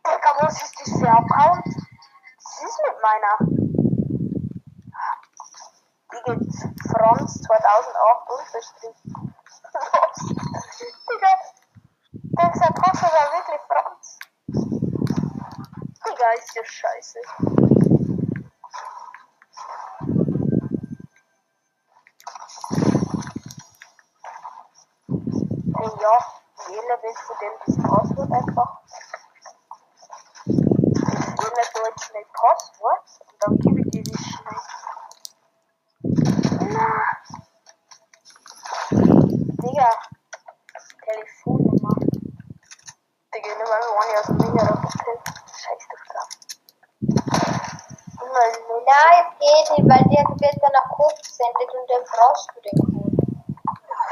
Digga, 0.06 0.30
was 0.40 0.62
ist 0.62 0.74
das 0.80 0.90
für 0.98 1.08
ein 1.08 1.14
Account? 1.14 1.66
Was 1.66 2.62
ist 2.64 2.80
mit 2.86 2.96
meiner? 3.02 3.34
Die 6.12 6.20
geht 6.24 6.44
Franz 6.90 7.28
2008 7.42 8.30
unterstrich. 8.30 8.98
Digga. 11.10 11.32
Der 12.36 12.50
du 13.00 13.06
da 13.06 13.22
wirklich 13.32 13.60
Franz? 13.68 14.18
Digga, 16.04 16.32
ist 16.36 16.54
ja 16.56 16.64
scheiße. 16.64 17.18
Hey, 25.76 25.90
ja, 26.00 26.16
jeder 26.68 26.98
willst 27.02 27.24
du 27.28 27.34
denn 27.40 27.54
das 27.66 27.76
Passwort 27.76 28.32
einfach? 28.32 28.70
So 30.46 30.58
jetzt 31.86 32.04
schnell 32.04 32.26
Passwort 32.32 33.04
und 33.30 33.36
dann 33.40 33.54
gebe 33.58 33.80
ich 33.80 33.88
dir 33.90 34.02
das 34.02 34.22
schnell. 34.26 34.60
Na. 36.70 36.88
Digga, 39.62 39.90
Telefonnummer. 41.04 41.63
Digga, 43.34 43.48
nimm 43.48 43.66
eine 43.66 44.20
aus 44.20 44.26
dem 44.26 44.36
Mega 44.36 44.62
Hotel. 44.68 45.16
Scheiß 45.50 45.82
drauf 45.90 46.04
drauf. 46.12 46.30
Immer 48.22 48.46
null. 48.68 48.82
Nein, 48.86 49.26
es 49.26 49.34
geht 49.40 49.66
nicht, 49.76 49.88
weil 49.90 50.04
der 50.04 50.24
wird 50.24 50.56
dann 50.62 50.72
nach 50.72 50.88
Code 50.90 51.20
gesendet 51.20 51.70
und 51.74 51.86
dann 51.90 52.04
brauchst 52.12 52.46
du 52.54 52.60
den 52.60 52.76
Code. 52.78 53.16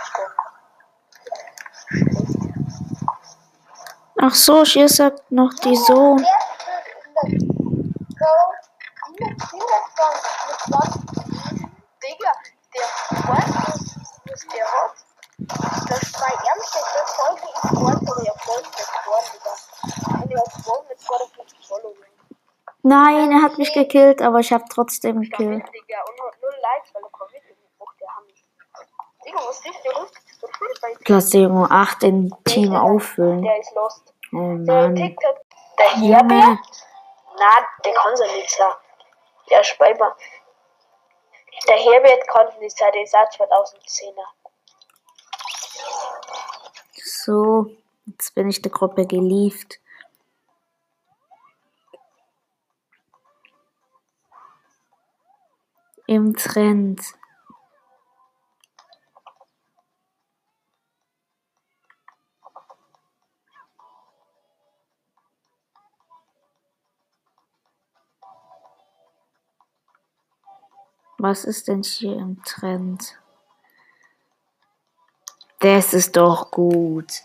Stimmt. 0.04 0.36
Ach 4.20 4.34
so, 4.34 4.64
hier 4.64 4.88
sagt 4.88 5.30
noch 5.30 5.54
die 5.54 5.74
20 5.74 6.26
Digga, 12.02 12.32
der 12.74 12.86
weiß, 13.28 13.50
was 14.24 14.40
der 14.48 14.64
hat. 14.64 15.11
Das 15.88 16.12
bei 16.12 16.32
Ernst 16.48 16.74
der 16.74 17.06
Folge 17.06 17.42
ist 17.42 17.62
Gott 17.74 18.02
oder 18.10 18.24
ja 18.24 18.32
voll 18.38 18.62
mit 18.62 18.72
Gott, 19.04 19.24
Digga. 19.32 19.54
Und 20.22 20.30
er 20.30 20.40
hat 20.40 20.52
voll 20.64 20.84
mit 20.88 21.00
250 21.00 21.68
Followern. 21.68 22.12
Nein, 22.82 23.30
er 23.32 23.42
hat 23.42 23.58
mich 23.58 23.72
gekillt, 23.72 24.20
aber 24.22 24.40
ich 24.40 24.52
habe 24.52 24.64
trotzdem 24.68 25.20
gekillt. 25.20 25.64
Bei 30.80 30.94
Klassierung 31.04 31.70
8 31.70 32.02
in 32.02 32.34
Team 32.44 32.74
auffüllen. 32.74 33.42
Der 33.42 33.58
ist 33.58 33.74
lost. 33.74 34.14
Oh 34.32 34.36
Mann. 34.36 34.94
Der 34.96 35.90
Herbert? 35.90 36.30
Junge. 36.30 36.58
Na, 37.38 37.66
der 37.84 37.94
kann 37.94 38.16
so 38.16 38.24
nicht 38.24 38.50
sein. 38.50 38.72
Der 39.50 39.62
Speiber. 39.62 40.16
Der 41.68 41.76
Herbert 41.76 42.26
kann 42.28 42.58
nicht 42.58 42.76
sein, 42.76 42.90
der 42.92 43.02
ist 43.02 43.14
auch 43.14 43.28
2010er. 43.30 44.41
So, 47.24 47.76
jetzt 48.06 48.34
bin 48.34 48.48
ich 48.48 48.62
der 48.62 48.72
Gruppe 48.72 49.06
gelieft. 49.06 49.78
Im 56.06 56.34
Trend. 56.34 57.00
Was 71.18 71.44
ist 71.44 71.68
denn 71.68 71.84
hier 71.84 72.18
im 72.18 72.42
Trend? 72.42 73.21
Das 75.62 75.94
ist 75.94 76.16
doch 76.16 76.50
gut. 76.50 77.22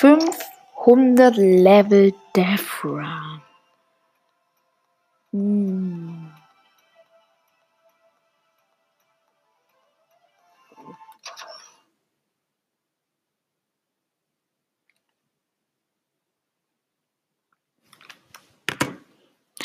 500 0.00 1.36
Level 1.36 2.12
Run. 2.82 3.42
Hm. 5.30 6.32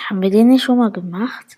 Haben 0.03 0.21
wir 0.21 0.29
den 0.29 0.49
nicht 0.49 0.63
schon 0.63 0.77
mal 0.77 0.91
gemacht? 0.91 1.57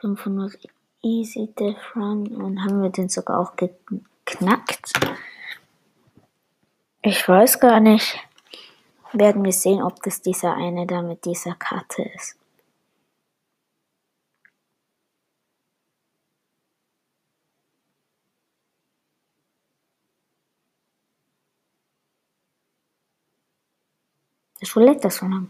500 0.00 0.79
Easy 1.02 1.52
Run 1.96 2.28
und 2.28 2.62
haben 2.62 2.82
wir 2.82 2.90
den 2.90 3.08
sogar 3.08 3.40
auch 3.40 3.54
geknackt? 3.56 4.92
Ich 7.02 7.26
weiß 7.26 7.58
gar 7.60 7.80
nicht. 7.80 8.18
Werden 9.12 9.42
wir 9.44 9.52
sehen, 9.52 9.82
ob 9.82 10.02
das 10.02 10.20
dieser 10.22 10.54
eine 10.54 10.86
da 10.86 11.02
mit 11.02 11.24
dieser 11.24 11.54
Karte 11.54 12.02
ist. 12.02 12.36
Das 24.60 24.74
lädt 24.74 25.02
das 25.02 25.16
so 25.16 25.26
lang. 25.26 25.48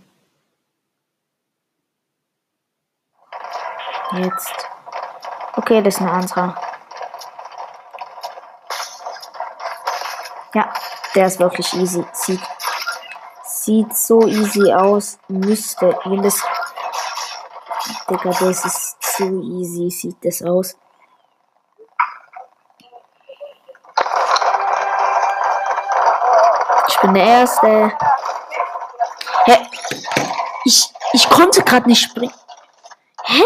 Jetzt. 4.13 4.70
Okay, 5.57 5.83
das 5.83 5.95
ist 5.95 6.01
ein 6.01 6.09
anderer. 6.09 6.55
Ja, 10.55 10.73
der 11.15 11.27
ist 11.27 11.41
wirklich 11.41 11.73
easy. 11.75 12.05
Sieht, 12.13 12.41
sieht 13.45 13.97
so 13.97 14.27
easy 14.27 14.73
aus. 14.73 15.19
Müsste, 15.29 15.99
das. 16.23 16.43
Digga, 18.09 18.31
das 18.31 18.65
ist 18.65 19.03
zu 19.03 19.41
easy, 19.43 19.91
sieht 19.91 20.25
das 20.25 20.43
aus. 20.43 20.77
Ich 26.89 27.01
bin 27.01 27.15
der 27.15 27.25
Erste. 27.25 27.93
Hä? 29.45 29.67
Ich, 30.65 30.93
ich 31.13 31.29
konnte 31.29 31.63
gerade 31.63 31.89
nicht 31.89 32.03
springen. 32.03 32.35
Hä? 33.25 33.45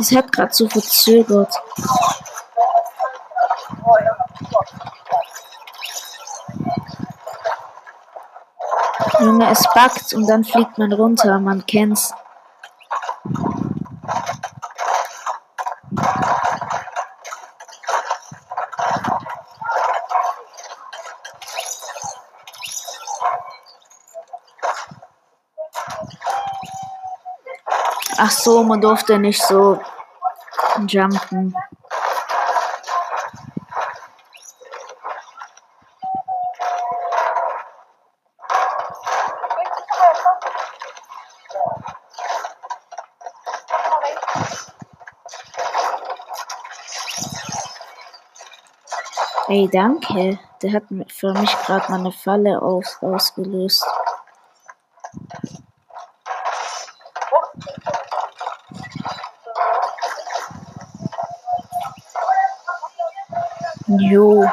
Das 0.00 0.12
hat 0.12 0.32
gerade 0.32 0.54
so 0.54 0.66
verzögert. 0.66 1.54
Junge, 9.20 9.50
es 9.50 9.62
backt 9.74 10.14
und 10.14 10.26
dann 10.26 10.42
fliegt 10.42 10.78
man 10.78 10.90
runter, 10.94 11.38
man 11.38 11.66
kennt's. 11.66 12.14
Ach 28.32 28.36
so, 28.36 28.62
man 28.62 28.80
durfte 28.80 29.18
nicht 29.18 29.42
so 29.42 29.80
jumpen. 30.86 31.52
Ey, 49.48 49.68
danke. 49.72 50.38
Der 50.62 50.72
hat 50.72 50.84
für 51.08 51.32
mich 51.32 51.50
gerade 51.66 51.90
meine 51.90 52.12
Falle 52.12 52.62
aus 52.62 52.96
ausgelöst. 53.00 53.84
Jo. 64.10 64.44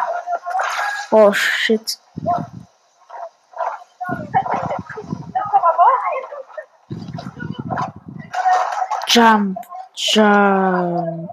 Oh 1.11 1.33
shit. 1.33 1.97
Jump, 9.07 9.57
jump. 9.95 11.29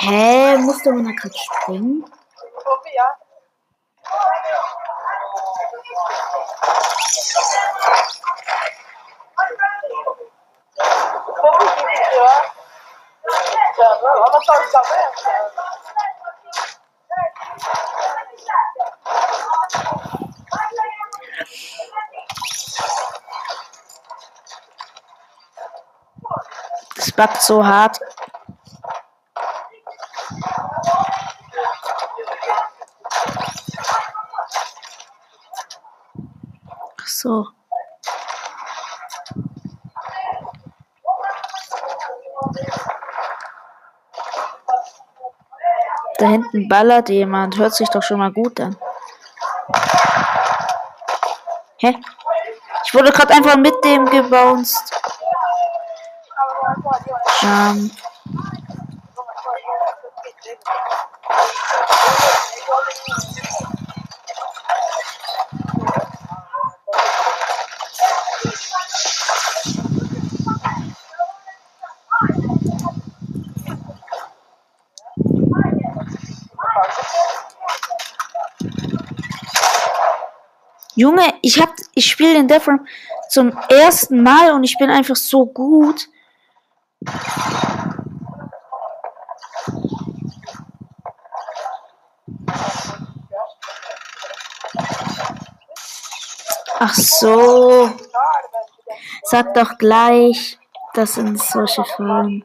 Hä, 0.00 0.56
musste 0.58 0.92
man 0.92 1.04
da 1.04 1.10
gerade 1.12 1.34
springen? 1.36 2.04
Ich 2.04 2.66
hoffe 2.66 2.88
ja. 2.94 3.08
Hoffe 11.42 11.64
ich 11.64 11.84
nicht, 11.84 12.12
ja. 12.16 12.32
Ja, 13.78 13.88
aber 14.26 14.40
soll 14.40 14.56
ich 14.64 14.65
sagen? 14.65 14.65
Es 26.96 27.12
backt 27.12 27.42
so 27.42 27.64
hart. 27.64 27.98
Ach 36.98 37.06
so. 37.06 37.55
Da 46.18 46.26
hinten 46.26 46.68
ballert 46.68 47.08
jemand. 47.08 47.56
Hört 47.58 47.74
sich 47.74 47.88
doch 47.90 48.02
schon 48.02 48.18
mal 48.18 48.32
gut 48.32 48.58
an. 48.60 48.76
Hä? 51.78 51.96
Ich 52.84 52.94
wurde 52.94 53.12
gerade 53.12 53.34
einfach 53.34 53.56
mit 53.56 53.74
dem 53.84 54.06
gebounced. 54.06 54.92
Jump. 57.40 57.92
Junge, 81.06 81.34
ich 81.40 81.62
hab, 81.62 81.72
ich 81.94 82.04
spiele 82.04 82.34
den 82.34 82.48
Death 82.48 82.66
Ram 82.66 82.84
zum 83.28 83.56
ersten 83.68 84.24
Mal 84.24 84.52
und 84.52 84.64
ich 84.64 84.76
bin 84.76 84.90
einfach 84.90 85.14
so 85.14 85.46
gut. 85.46 86.08
Ach 96.80 96.94
so. 96.96 97.88
Sag 99.22 99.54
doch 99.54 99.78
gleich, 99.78 100.58
das 100.94 101.14
sind 101.14 101.40
solche 101.40 101.84
Fallen. 101.84 102.44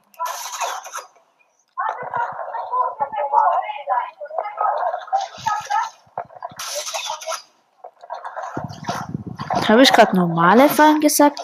Habe 9.72 9.84
ich 9.84 9.94
gerade 9.94 10.18
normale 10.18 10.68
Fallen 10.68 11.00
gesagt? 11.00 11.40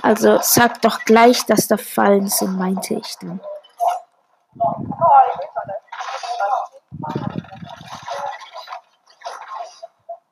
Also 0.00 0.38
sag 0.40 0.80
doch 0.80 1.04
gleich, 1.04 1.44
dass 1.44 1.68
da 1.68 1.76
Fallen 1.76 2.26
sind, 2.26 2.56
meinte 2.56 2.94
ich 2.94 3.16
dann. 3.18 3.38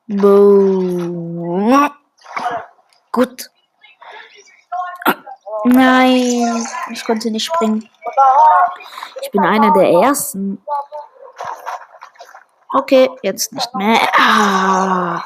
Boom. 0.07 1.91
Gut. 3.11 3.51
Nein, 5.65 6.67
ich 6.89 7.05
konnte 7.05 7.29
nicht 7.29 7.45
springen. 7.45 7.87
Ich 9.21 9.29
bin 9.29 9.45
einer 9.45 9.71
der 9.71 9.87
ersten. 9.91 10.63
Okay, 12.73 13.07
jetzt 13.21 13.53
nicht 13.53 13.75
mehr. 13.75 13.99
Ah. 14.17 15.23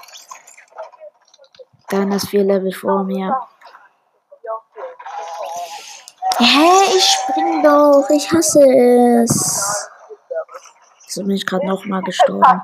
Dann 1.89 2.19
vier 2.19 2.43
Level 2.43 2.71
vor 2.71 3.03
mir. 3.03 3.35
Hä, 6.37 6.95
ich 6.95 7.03
spring 7.03 7.63
doch. 7.63 8.07
Ich 8.09 8.31
hasse 8.31 8.61
es. 9.23 9.89
So 11.07 11.21
bin 11.21 11.31
ich 11.31 11.45
gerade 11.45 11.65
noch 11.67 11.83
mal 11.85 12.01
gestorben. 12.03 12.61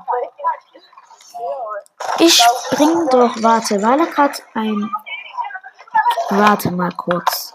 Ich 2.18 2.42
spring 2.42 3.08
doch. 3.10 3.34
Warte, 3.42 3.82
weil 3.82 4.00
er 4.00 4.06
gerade 4.06 4.34
ein. 4.54 4.90
Warte 6.30 6.70
mal 6.70 6.92
kurz. 6.92 7.52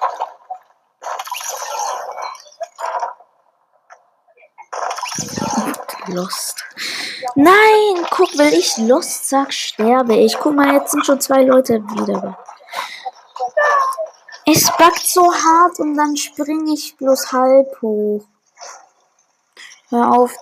Lost. 6.08 6.66
Nein, 7.36 8.06
guck, 8.10 8.38
will 8.38 8.54
ich 8.54 8.78
Lost 8.78 9.30
sag, 9.30 9.54
sterbe 9.54 10.16
ich. 10.16 10.38
Guck 10.38 10.56
mal, 10.56 10.74
jetzt 10.74 10.92
sind 10.92 11.06
schon 11.06 11.22
zwei 11.22 11.44
Leute 11.44 11.76
wieder. 11.76 12.38
Es 14.46 14.66
backt 14.78 15.06
so 15.06 15.34
hart 15.34 15.80
und 15.80 15.96
dann 15.96 16.18
springe 16.18 16.74
ich 16.74 16.98
bloß 16.98 17.32
halb 17.32 17.82
hoch. 17.82 18.26
Hör 19.90 20.12
auf. 20.12 20.36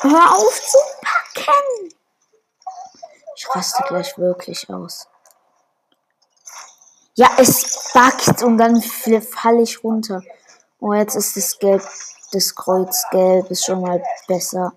Hör 0.00 0.36
auf 0.36 0.62
zu 0.62 0.78
packen. 1.34 1.94
Ich 3.36 3.48
raste 3.54 3.84
gleich 3.86 4.18
wirklich 4.18 4.68
aus. 4.68 5.08
Ja, 7.14 7.30
es 7.38 7.90
backt 7.94 8.42
und 8.42 8.58
dann 8.58 8.82
falle 8.82 9.62
ich 9.62 9.82
runter. 9.82 10.22
Oh, 10.80 10.92
jetzt 10.92 11.14
ist 11.16 11.36
das 11.36 11.58
Gelb, 11.58 11.82
das 12.32 12.54
Kreuz 12.54 13.04
gelb 13.10 13.50
ist 13.50 13.64
schon 13.64 13.80
mal 13.80 14.02
besser. 14.26 14.72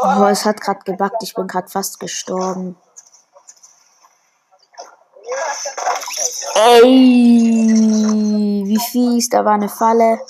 Oh, 0.00 0.26
es 0.26 0.44
hat 0.44 0.60
gerade 0.60 0.80
gebackt. 0.84 1.22
Ich 1.22 1.34
bin 1.34 1.48
gerade 1.48 1.68
fast 1.68 1.98
gestorben. 1.98 2.76
Ey, 6.54 6.82
wie 8.64 8.78
fies. 8.90 9.28
Da 9.28 9.44
war 9.44 9.54
eine 9.54 9.68
Falle. 9.68 10.20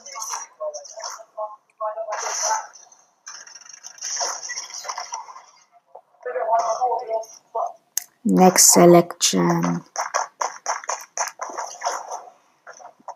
Next 8.25 8.73
Selection. 8.73 9.85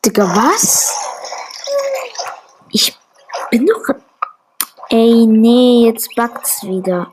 Digga, 0.05 0.25
was? 0.25 0.95
Ich 2.71 2.99
bin 3.51 3.67
doch. 3.67 4.02
Ey, 4.93 5.25
nee, 5.27 5.87
jetzt 5.87 6.15
backt's 6.17 6.65
wieder. 6.65 7.11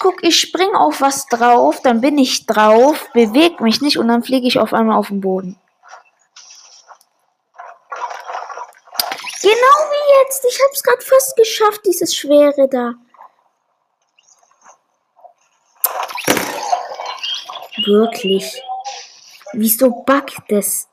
Guck, 0.00 0.24
ich 0.24 0.40
spring 0.40 0.74
auf 0.74 1.00
was 1.00 1.26
drauf, 1.26 1.80
dann 1.80 2.00
bin 2.00 2.18
ich 2.18 2.44
drauf, 2.44 3.08
beweg 3.12 3.60
mich 3.60 3.80
nicht 3.80 3.96
und 3.96 4.08
dann 4.08 4.24
fliege 4.24 4.48
ich 4.48 4.58
auf 4.58 4.72
einmal 4.72 4.96
auf 4.96 5.06
den 5.08 5.20
Boden. 5.20 5.60
Genau 9.42 9.52
wie 9.52 10.24
jetzt. 10.24 10.44
Ich 10.44 10.60
hab's 10.60 10.82
gerade 10.82 11.02
fast 11.02 11.36
geschafft, 11.36 11.82
dieses 11.86 12.16
Schwere 12.16 12.68
da. 12.68 12.94
Wirklich. 17.86 18.60
Wieso 19.52 20.02
backt 20.04 20.50
es 20.50 20.88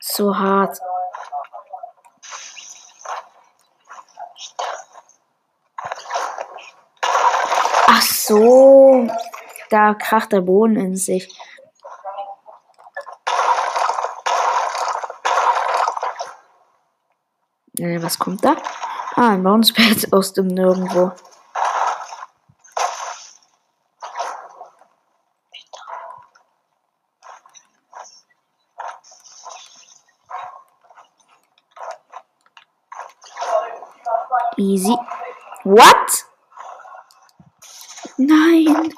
so 0.00 0.34
hart? 0.34 0.78
Ach 7.86 8.02
so, 8.26 9.08
da 9.70 9.94
kracht 9.94 10.32
der 10.32 10.40
Boden 10.40 10.76
in 10.76 10.96
sich. 10.96 11.28
Äh, 17.78 18.00
was 18.02 18.18
kommt 18.18 18.44
da? 18.44 18.56
Ah, 19.16 19.30
ein 19.30 19.42
Bouncepad 19.42 20.12
aus 20.12 20.32
dem 20.32 20.46
Nirgendwo. 20.46 21.12
Easy. 34.56 34.96
What? 35.64 36.26
Nein. 38.16 38.92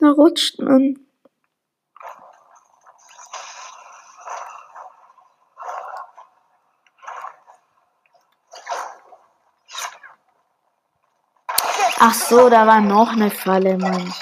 Da 0.00 0.10
rutscht 0.10 0.58
man. 0.58 0.98
Ach 12.06 12.12
so, 12.12 12.50
da 12.50 12.66
war 12.66 12.80
noch 12.80 13.12
eine 13.12 13.30
Falle, 13.30 13.78
Mann. 13.78 14.12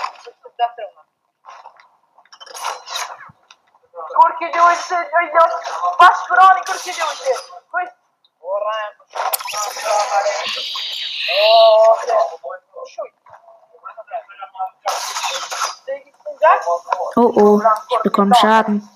Oh 17.17 17.33
oh, 17.37 17.61
ich 17.91 17.99
bekomme 18.03 18.35
Schaden. 18.35 18.89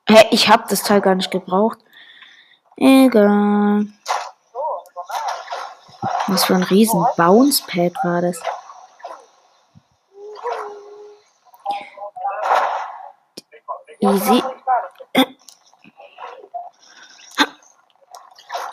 Hä, 0.08 0.28
ich 0.32 0.50
hab 0.50 0.68
das 0.70 0.84
Teil 0.84 1.02
gar 1.02 1.16
nicht 1.16 1.32
gebraucht. 1.32 1.80
Egal. 2.78 3.88
Was 6.28 6.46
für 6.46 6.56
ein 6.56 6.64
riesen 6.64 7.06
Bounce-Pad 7.18 7.94
war 8.04 8.22
das? 8.22 8.42
Easy. 14.00 14.44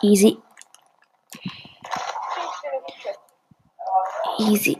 Easy. 0.01 0.41
Easy. 4.43 4.77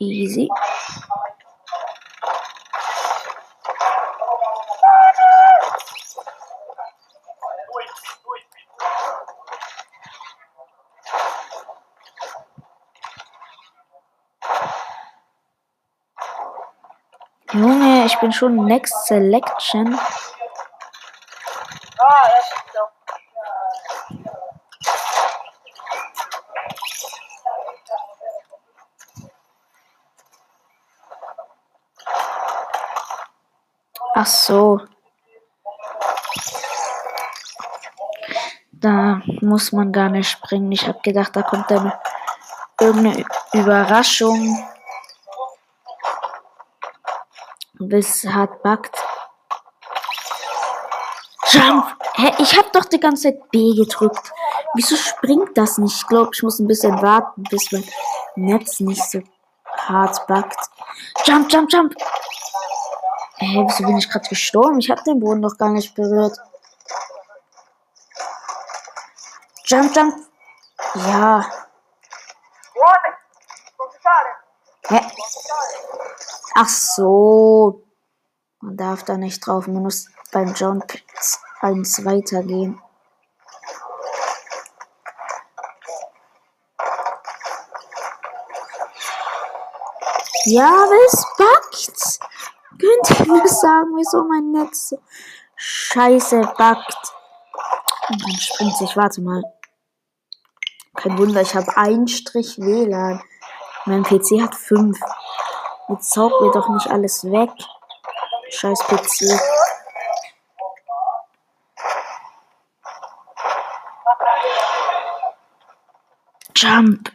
Easy. 0.00 0.48
Junge, 17.52 18.06
ich 18.06 18.18
bin 18.18 18.32
schon 18.32 18.64
Next 18.64 19.06
Selection. 19.06 19.96
Ach 34.22 34.26
so. 34.26 34.80
Da 38.70 39.20
muss 39.40 39.72
man 39.72 39.90
gar 39.90 40.10
nicht 40.10 40.30
springen. 40.30 40.70
Ich 40.70 40.86
habe 40.86 41.00
gedacht, 41.02 41.34
da 41.34 41.42
kommt 41.42 41.68
dann 41.68 41.92
irgendeine 42.78 43.24
Überraschung. 43.52 44.64
Bis 47.80 48.24
hart 48.24 48.62
backt. 48.62 48.96
Jump! 51.50 51.84
Hä, 52.14 52.32
ich 52.38 52.56
habe 52.56 52.68
doch 52.72 52.84
die 52.84 53.00
ganze 53.00 53.24
Zeit 53.24 53.50
B 53.50 53.74
gedrückt. 53.74 54.32
Wieso 54.74 54.94
springt 54.94 55.58
das 55.58 55.78
nicht? 55.78 55.96
Ich 55.96 56.06
glaube, 56.06 56.30
ich 56.32 56.44
muss 56.44 56.60
ein 56.60 56.68
bisschen 56.68 57.02
warten, 57.02 57.42
bis 57.50 57.72
mein 57.72 57.84
Netz 58.36 58.78
nicht 58.78 59.02
so 59.02 59.20
hart 59.78 60.24
backt. 60.28 60.60
Jump, 61.26 61.52
jump, 61.52 61.72
jump! 61.72 61.96
Hä, 63.52 63.66
wieso 63.68 63.84
bin 63.84 63.98
ich 63.98 64.08
gerade 64.08 64.28
gestorben? 64.30 64.78
Ich 64.78 64.90
habe 64.90 65.02
den 65.02 65.20
Boden 65.20 65.42
doch 65.42 65.58
gar 65.58 65.68
nicht 65.68 65.94
berührt. 65.94 66.38
Jump, 69.66 69.94
jump. 69.94 70.16
Ja. 70.94 71.44
Hä? 74.88 75.00
Ach 76.54 76.68
so. 76.68 77.82
Man 78.60 78.76
darf 78.78 79.02
da 79.02 79.18
nicht 79.18 79.46
drauf. 79.46 79.66
Man 79.66 79.82
muss 79.82 80.08
beim 80.32 80.54
Jump 80.54 80.90
eins 81.60 82.02
weitergehen. 82.06 82.80
Ja, 90.44 90.70
was 90.70 91.26
backt? 91.36 92.31
Könnt 92.82 93.20
ihr 93.20 93.32
mir 93.32 93.46
sagen, 93.46 93.92
wieso 93.94 94.24
mein 94.24 94.50
Netz 94.50 94.88
so 94.88 94.98
scheiße 95.54 96.40
backt? 96.58 97.12
Und 98.08 98.22
dann 98.22 98.32
springt 98.32 98.76
sich, 98.76 98.96
warte 98.96 99.20
mal. 99.20 99.40
Kein 100.96 101.16
Wunder, 101.16 101.42
ich 101.42 101.54
habe 101.54 101.76
einen 101.76 102.08
Strich 102.08 102.58
WLAN. 102.58 103.22
Mein 103.86 104.02
PC 104.02 104.42
hat 104.42 104.56
fünf. 104.56 104.98
Jetzt 105.88 106.12
saugt 106.12 106.40
mir 106.40 106.50
doch 106.50 106.68
nicht 106.70 106.88
alles 106.88 107.24
weg. 107.24 107.50
Scheiß 108.50 108.80
PC. 108.80 109.40
Jump. 116.56 117.12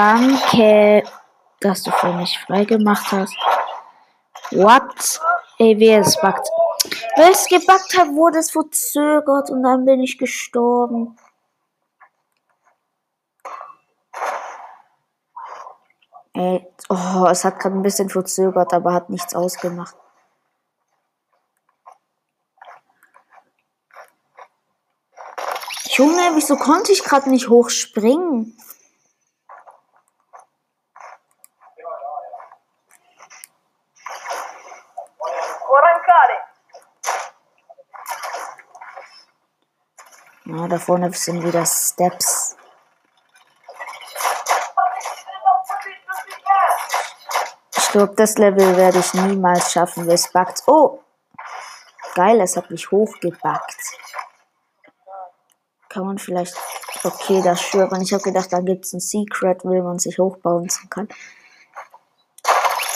Danke, 0.00 1.02
dass 1.60 1.82
du 1.82 1.90
für 1.90 2.10
mich 2.14 2.38
freigemacht 2.46 3.12
hast. 3.12 3.36
What? 4.50 5.20
Ey, 5.58 5.78
wer 5.78 6.00
es 6.00 6.18
backt? 6.18 6.48
Wer 7.16 7.30
es 7.32 7.44
gebackt 7.44 7.98
hat, 7.98 8.08
wurde 8.08 8.38
es 8.38 8.50
verzögert 8.50 9.50
und 9.50 9.62
dann 9.62 9.84
bin 9.84 10.00
ich 10.00 10.16
gestorben. 10.16 11.18
Ey, 16.32 16.66
oh, 16.88 17.26
es 17.30 17.44
hat 17.44 17.60
gerade 17.60 17.76
ein 17.76 17.82
bisschen 17.82 18.08
verzögert, 18.08 18.72
aber 18.72 18.94
hat 18.94 19.10
nichts 19.10 19.34
ausgemacht. 19.34 19.96
Junge, 25.90 26.30
wieso 26.36 26.56
konnte 26.56 26.90
ich 26.90 27.04
gerade 27.04 27.28
nicht 27.28 27.50
hochspringen? 27.50 28.56
Ja, 40.52 40.66
da 40.66 40.80
vorne 40.80 41.12
sind 41.12 41.44
wieder 41.44 41.64
Steps. 41.64 42.56
Ich 47.76 47.88
glaube, 47.92 48.14
das 48.16 48.36
Level 48.36 48.76
werde 48.76 48.98
ich 48.98 49.14
niemals 49.14 49.70
schaffen, 49.70 50.10
es 50.10 50.32
buggt. 50.32 50.64
Oh! 50.66 51.04
Geil, 52.14 52.40
es 52.40 52.56
hat 52.56 52.68
mich 52.68 52.90
hochgebackt. 52.90 53.80
Kann 55.88 56.06
man 56.06 56.18
vielleicht. 56.18 56.56
Okay, 57.04 57.40
das 57.42 57.62
stören. 57.62 58.02
Ich 58.02 58.12
habe 58.12 58.24
gedacht, 58.24 58.52
da 58.52 58.58
gibt 58.60 58.86
es 58.86 58.92
ein 58.92 59.00
Secret, 59.00 59.64
wo 59.64 59.80
man 59.82 60.00
sich 60.00 60.18
hochbouncen 60.18 60.90
kann. 60.90 61.08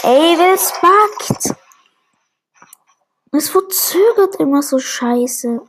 Ey, 0.03 0.37
das 0.37 0.73
buggt! 0.81 1.55
Es 3.31 3.49
verzögert 3.49 4.37
immer 4.37 4.63
so 4.63 4.81
scheiße. 4.81 5.61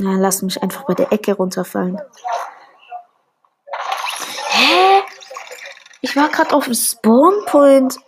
Na, 0.00 0.12
lass 0.16 0.42
mich 0.42 0.62
einfach 0.62 0.84
bei 0.84 0.94
der 0.94 1.12
Ecke 1.12 1.34
runterfallen. 1.34 2.00
Hä? 4.50 5.02
Ich 6.02 6.14
war 6.14 6.28
gerade 6.28 6.54
auf 6.54 6.66
dem 6.66 6.74
Spawnpoint. 6.74 7.98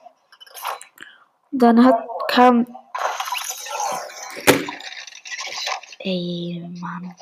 Dann 1.50 1.84
hat 1.84 2.06
kam. 2.28 2.64
Ey, 5.98 6.64
Mann. 6.80 7.16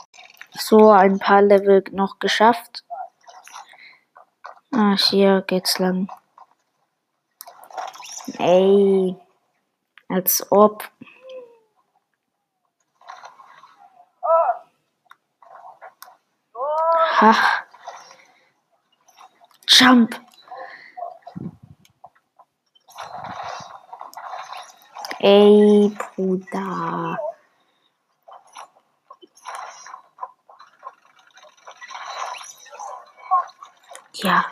So, 0.53 0.91
ein 0.91 1.19
paar 1.19 1.41
Level 1.41 1.83
noch 1.93 2.19
geschafft. 2.19 2.85
Ah, 4.71 4.97
hier 4.99 5.43
geht's 5.47 5.79
lang. 5.79 6.11
Ey. 8.39 9.17
Als 10.11 10.47
ob. 10.51 10.85
Ha. 17.19 17.35
Jump. 19.67 20.15
Ey, 25.21 25.91
Bruder. 26.17 27.19
Ja. 34.13 34.45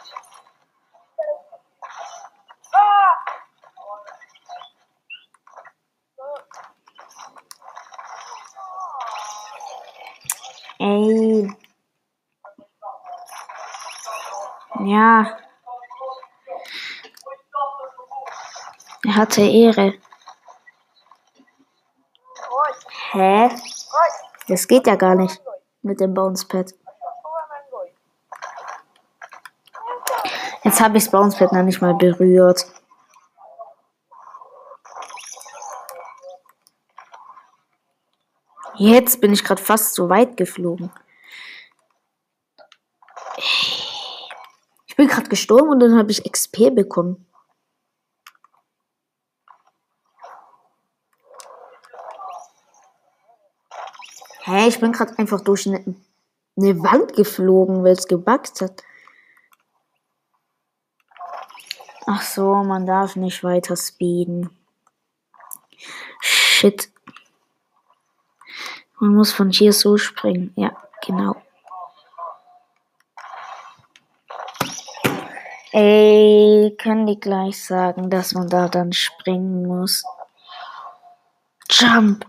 Ey. 10.80 11.48
Ja. 14.86 15.36
Er 19.04 19.16
hatte 19.16 19.42
Ehre. 19.42 19.94
Hä? 23.10 23.50
Das 24.46 24.68
geht 24.68 24.86
ja 24.86 24.94
gar 24.94 25.16
nicht 25.16 25.42
mit 25.82 25.98
dem 25.98 26.14
Bouncepad. 26.14 26.72
Jetzt 30.62 30.80
habe 30.80 30.98
ich 30.98 31.04
das 31.04 31.10
Bouncepad 31.10 31.52
noch 31.52 31.62
nicht 31.64 31.80
mal 31.80 31.94
berührt. 31.94 32.64
Jetzt 38.76 39.20
bin 39.20 39.32
ich 39.32 39.42
gerade 39.42 39.60
fast 39.60 39.94
so 39.94 40.08
weit 40.08 40.36
geflogen. 40.36 40.92
Ich 44.96 44.98
bin 44.98 45.08
gerade 45.08 45.28
gestorben 45.28 45.68
und 45.68 45.80
dann 45.80 45.98
habe 45.98 46.10
ich 46.10 46.24
XP 46.24 46.74
bekommen. 46.74 47.26
Hä, 54.44 54.52
hey, 54.52 54.68
ich 54.68 54.80
bin 54.80 54.92
gerade 54.92 55.18
einfach 55.18 55.42
durch 55.42 55.66
eine, 55.66 55.84
eine 56.56 56.82
Wand 56.82 57.12
geflogen, 57.12 57.84
weil 57.84 57.92
es 57.92 58.08
gebackt 58.08 58.62
hat. 58.62 58.84
Ach 62.06 62.22
so, 62.22 62.54
man 62.64 62.86
darf 62.86 63.16
nicht 63.16 63.44
weiter 63.44 63.76
speeden. 63.76 64.48
Shit. 66.22 66.90
Man 68.98 69.14
muss 69.14 69.30
von 69.30 69.50
hier 69.50 69.74
so 69.74 69.98
springen. 69.98 70.54
Ja, 70.56 70.74
genau. 71.04 71.36
Ey, 75.78 76.74
können 76.78 77.06
die 77.06 77.20
gleich 77.20 77.62
sagen, 77.62 78.08
dass 78.08 78.32
man 78.32 78.48
da 78.48 78.66
dann 78.66 78.94
springen 78.94 79.66
muss? 79.66 80.02
Jump! 81.68 82.24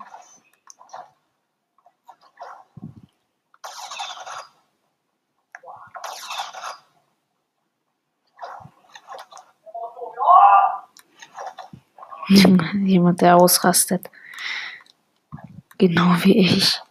Jemand, 12.84 13.22
der 13.22 13.38
ausrastet. 13.38 14.12
Genau 15.78 16.18
wie 16.26 16.38
ich. 16.38 16.82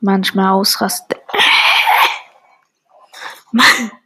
Manchmal 0.00 0.52
ausrastet. 0.52 1.22
Mann! 3.52 4.01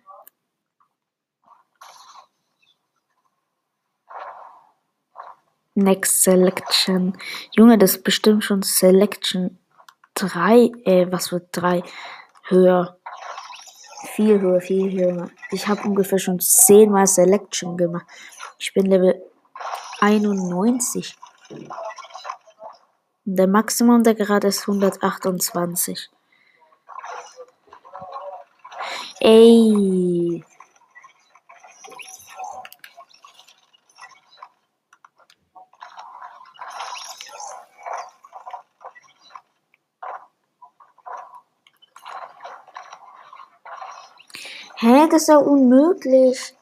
Next 5.87 6.25
Selection. 6.25 7.17
Junge, 7.53 7.79
das 7.79 7.93
ist 7.93 8.03
bestimmt 8.03 8.43
schon 8.43 8.63
Selection 8.63 9.57
3. 10.15 10.73
Äh, 10.85 11.13
was 11.13 11.31
wird 11.31 11.47
3? 11.53 11.85
Höher. 12.49 12.99
Viel 14.15 14.41
höher, 14.41 14.61
viel 14.61 14.91
höher. 14.91 15.31
Ich 15.53 15.69
habe 15.69 15.83
ungefähr 15.83 16.19
schon 16.19 16.41
10 16.41 16.91
Mal 16.91 17.07
Selection 17.07 17.77
gemacht. 17.77 18.05
Ich 18.59 18.75
bin 18.75 18.87
Level 18.87 19.15
91. 20.01 21.17
Der 23.25 23.47
Maximum 23.47 24.03
der 24.03 24.17
gerade 24.17 24.49
ist 24.49 24.63
128. 24.63 26.11
Ey. 29.21 30.45
Hä, 44.79 45.09
das 45.11 45.23
ist 45.23 45.29
ja 45.29 45.39
unmöglich. 45.39 46.55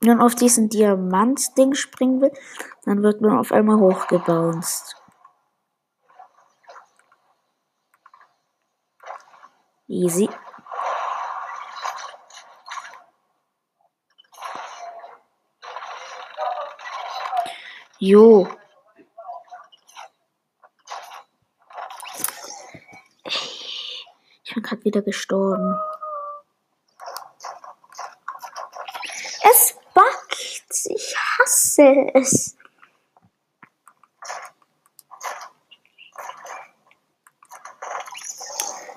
Wenn 0.00 0.18
man 0.18 0.26
auf 0.26 0.34
diesen 0.34 0.68
Diamant-Ding 0.68 1.74
springen 1.74 2.20
will, 2.20 2.32
dann 2.84 3.02
wird 3.02 3.20
man 3.20 3.38
auf 3.38 3.52
einmal 3.52 3.78
hochgebounced. 3.78 4.96
Easy. 9.88 10.28
Jo. 17.98 18.48
Ich 24.42 24.54
bin 24.54 24.62
gerade 24.62 24.84
wieder 24.84 25.02
gestorben. 25.02 25.78
Es 29.42 29.76
backt. 29.94 30.86
Ich 30.86 31.16
hasse 31.76 32.10
es. 32.14 32.56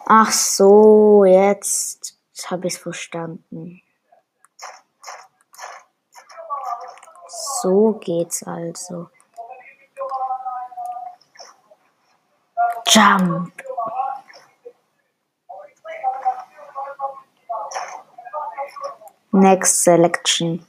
Ach 0.05 0.32
so, 0.32 1.23
jetzt 1.25 2.17
habe 2.47 2.67
ich 2.67 2.73
es 2.73 2.80
verstanden. 2.80 3.82
So 7.61 7.93
geht's 7.93 8.41
also. 8.43 9.09
Jump. 12.88 13.53
Next 19.32 19.84
selection. 19.84 20.65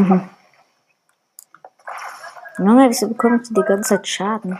Mhm. 0.00 0.30
Wieso 2.56 3.08
bekommt 3.08 3.46
sie 3.46 3.54
die 3.54 3.62
ganze 3.62 3.96
Zeit 3.96 4.08
Schaden? 4.08 4.58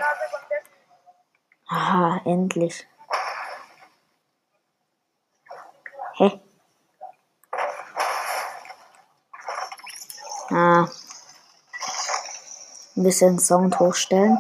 Aha, 1.67 2.21
endlich. 2.27 2.87
Hä? 6.17 6.41
Ah. 10.51 10.89
Ein 12.97 13.03
bisschen 13.03 13.39
Sound 13.39 13.79
hochstellen. 13.79 14.37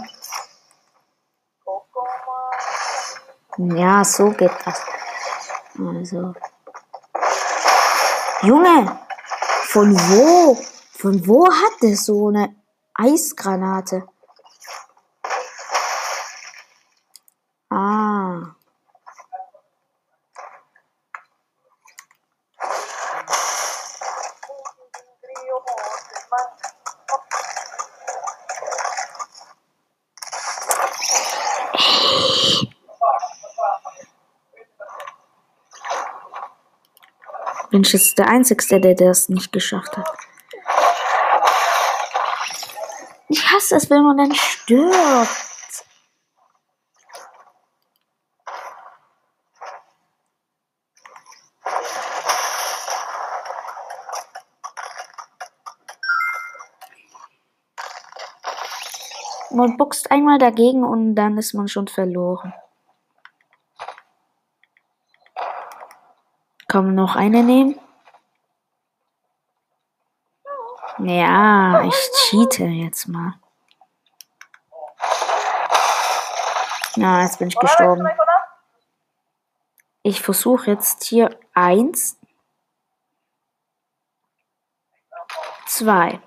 Ja, 3.57 4.05
so 4.05 4.31
geht 4.33 4.53
das. 4.67 4.83
Also. 5.79 6.35
Junge! 8.43 8.99
Von 9.71 9.95
wo? 9.95 10.59
Von 11.01 11.27
wo 11.27 11.47
hat 11.47 11.81
der 11.81 11.97
so 11.97 12.29
eine 12.29 12.55
Eisgranate? 12.93 14.07
Ah. 17.71 18.55
Ich 37.71 37.93
jetzt 37.95 38.19
der 38.19 38.29
Einzige, 38.29 38.81
der 38.81 38.95
das 38.95 39.31
nicht 39.31 39.51
geschafft 39.51 39.97
hat. 39.97 40.20
Ich 43.33 43.49
hasse 43.49 43.77
es, 43.77 43.89
wenn 43.89 44.03
man 44.03 44.17
dann 44.17 44.35
stirbt. 44.35 45.29
Man 59.53 59.77
boxt 59.77 60.11
einmal 60.11 60.39
dagegen 60.39 60.83
und 60.83 61.15
dann 61.15 61.39
ist 61.39 61.55
man 61.55 61.69
schon 61.69 61.87
verloren. 61.87 62.53
Kann 66.67 66.87
man 66.87 66.95
noch 66.97 67.15
eine 67.15 67.45
nehmen? 67.45 67.79
Ja, 71.03 71.83
ich 71.85 72.11
cheate 72.15 72.65
jetzt 72.65 73.09
mal. 73.09 73.35
Na, 76.97 77.23
jetzt 77.23 77.39
bin 77.39 77.49
ich 77.49 77.57
gestorben. 77.57 78.07
Ich 80.03 80.21
versuche 80.21 80.73
jetzt 80.73 81.05
hier 81.05 81.39
eins, 81.55 82.19
zwei. 85.67 86.21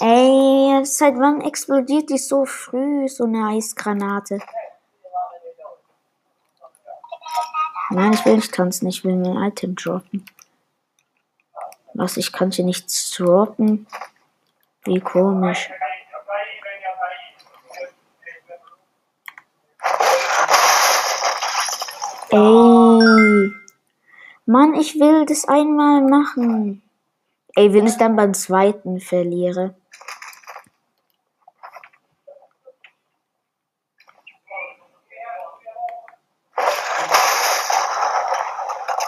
Ey, 0.00 0.84
seit 0.84 1.14
wann 1.18 1.40
explodiert 1.40 2.10
die 2.10 2.18
so 2.18 2.44
früh, 2.44 3.08
so 3.08 3.24
eine 3.24 3.48
Eisgranate? 3.48 4.40
Nein, 7.90 8.12
ich 8.12 8.24
will 8.24 8.36
nicht 8.36 8.52
tanzen, 8.52 8.88
ich 8.88 9.04
will 9.04 9.12
ein 9.12 9.48
Item 9.48 9.74
droppen. 9.74 10.24
Was, 11.94 12.16
ich 12.16 12.32
kann 12.32 12.50
hier 12.50 12.64
nichts 12.64 13.10
droppen? 13.12 13.86
Wie 14.84 15.00
komisch. 15.00 15.70
Ey. 22.30 23.52
Mann, 24.46 24.74
ich 24.74 24.94
will 25.00 25.24
das 25.26 25.46
einmal 25.46 26.02
machen. 26.02 26.82
Ey, 27.54 27.72
wenn 27.72 27.86
ich 27.86 27.96
dann 27.96 28.16
beim 28.16 28.34
zweiten 28.34 29.00
verliere. 29.00 29.74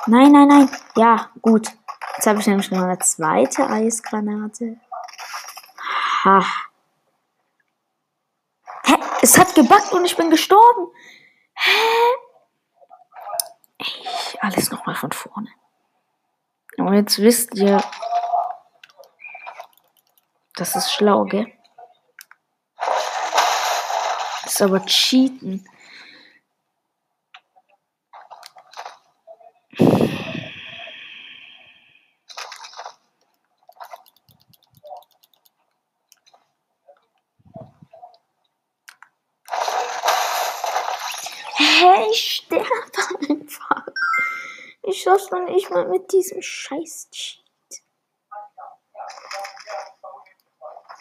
Nein, 0.09 0.33
nein, 0.33 0.49
nein. 0.49 0.71
Ja, 0.97 1.31
gut. 1.43 1.69
Jetzt 2.17 2.27
habe 2.27 2.41
ich 2.41 2.47
nämlich 2.47 2.71
noch 2.71 2.81
eine 2.81 2.99
zweite 2.99 3.69
Eisgranate. 3.69 4.81
Ha. 6.25 6.43
Hä? 8.85 8.95
Es 9.21 9.37
hat 9.37 9.55
gebackt 9.55 9.93
und 9.93 10.07
ich 10.07 10.17
bin 10.17 10.31
gestorben. 10.31 10.89
Hä? 11.53 11.71
Ey, 13.77 14.39
alles 14.41 14.71
nochmal 14.71 14.95
von 14.95 15.13
vorne. 15.13 15.51
Und 16.79 16.95
jetzt 16.95 17.19
wisst 17.19 17.55
ihr, 17.57 17.83
das 20.57 20.75
ist 20.75 20.91
schlau, 20.91 21.25
gell? 21.25 21.53
Das 24.45 24.55
ist 24.55 24.63
aber 24.63 24.87
Cheaten. 24.87 25.69
Hä, 41.59 42.07
ich 42.11 42.35
sterbe 42.37 42.69
einfach. 43.29 43.87
Ich 45.29 45.31
schaff's 45.31 45.47
noch 45.47 45.55
nicht 45.55 45.71
mal 45.71 45.87
mit 45.89 46.11
diesem 46.13 46.41
scheiß 46.41 47.09
Cheat. 47.11 47.83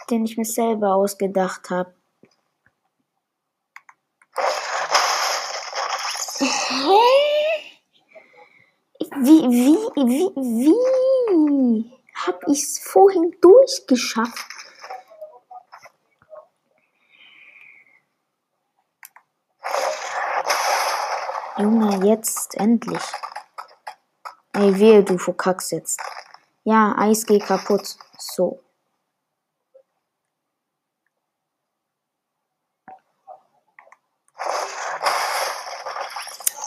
Den 0.09 0.25
ich 0.25 0.37
mir 0.37 0.45
selber 0.45 0.95
ausgedacht 0.95 1.69
habe. 1.69 1.95
Wie, 9.19 9.43
wie, 9.49 9.77
wie, 9.95 10.31
wie 10.65 11.91
hab 12.25 12.47
ich's 12.47 12.79
vorhin 12.79 13.33
durchgeschafft? 13.41 14.45
Junge, 21.57 22.05
jetzt 22.05 22.55
endlich. 22.55 23.01
Ey, 24.57 24.79
wehe, 24.79 25.03
du 25.03 25.19
verkackst 25.19 25.71
jetzt. 25.71 26.01
Ja, 26.63 26.95
Eis 26.97 27.27
geht 27.27 27.45
kaputt. 27.45 27.95
So. 28.17 28.59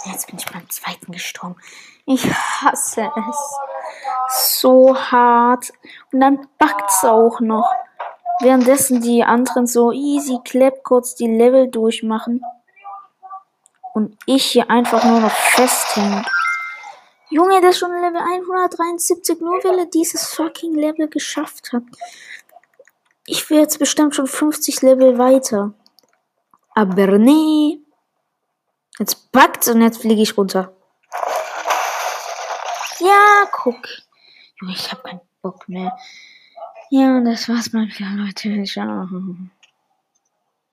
Jetzt 0.04 0.28
bin 0.28 0.38
ich 0.38 0.46
beim 0.46 0.70
zweiten 0.70 1.10
gestorben. 1.10 1.56
Ich 2.06 2.32
hasse 2.32 3.10
es. 3.28 4.56
So 4.60 4.96
hart. 4.96 5.72
Und 6.12 6.20
dann 6.20 6.46
backt's 6.58 7.04
auch 7.04 7.40
noch. 7.40 7.72
Währenddessen 8.38 9.02
die 9.02 9.24
anderen 9.24 9.66
so 9.66 9.90
easy 9.90 10.38
clap 10.44 10.84
kurz 10.84 11.16
die 11.16 11.26
Level 11.26 11.68
durchmachen. 11.68 12.44
Und 13.94 14.16
ich 14.26 14.44
hier 14.44 14.70
einfach 14.70 15.02
nur 15.02 15.18
noch 15.18 15.32
festhängen. 15.32 16.24
Junge, 17.30 17.60
ist 17.60 17.78
schon 17.78 17.92
Level 17.92 18.20
173, 18.20 19.40
nur 19.40 19.62
weil 19.62 19.78
er 19.78 19.86
dieses 19.86 20.34
fucking 20.34 20.74
Level 20.74 21.08
geschafft 21.08 21.72
hat. 21.72 21.84
Ich 23.24 23.48
will 23.48 23.60
jetzt 23.60 23.78
bestimmt 23.78 24.16
schon 24.16 24.26
50 24.26 24.82
Level 24.82 25.16
weiter. 25.16 25.72
Aber 26.74 27.18
nee. 27.18 27.78
Jetzt 28.98 29.30
packt's 29.30 29.68
und 29.68 29.80
jetzt 29.80 30.00
fliege 30.00 30.22
ich 30.22 30.36
runter. 30.36 30.74
Ja, 32.98 33.48
guck. 33.52 33.86
Junge, 34.60 34.74
ich 34.74 34.90
hab 34.90 35.04
keinen 35.04 35.20
Bock 35.40 35.68
mehr. 35.68 35.96
Ja, 36.90 37.20
das 37.20 37.48
war's 37.48 37.72
mal 37.72 37.86
wieder, 37.86 38.10
Leute. 38.16 38.64
Ciao. 38.64 39.08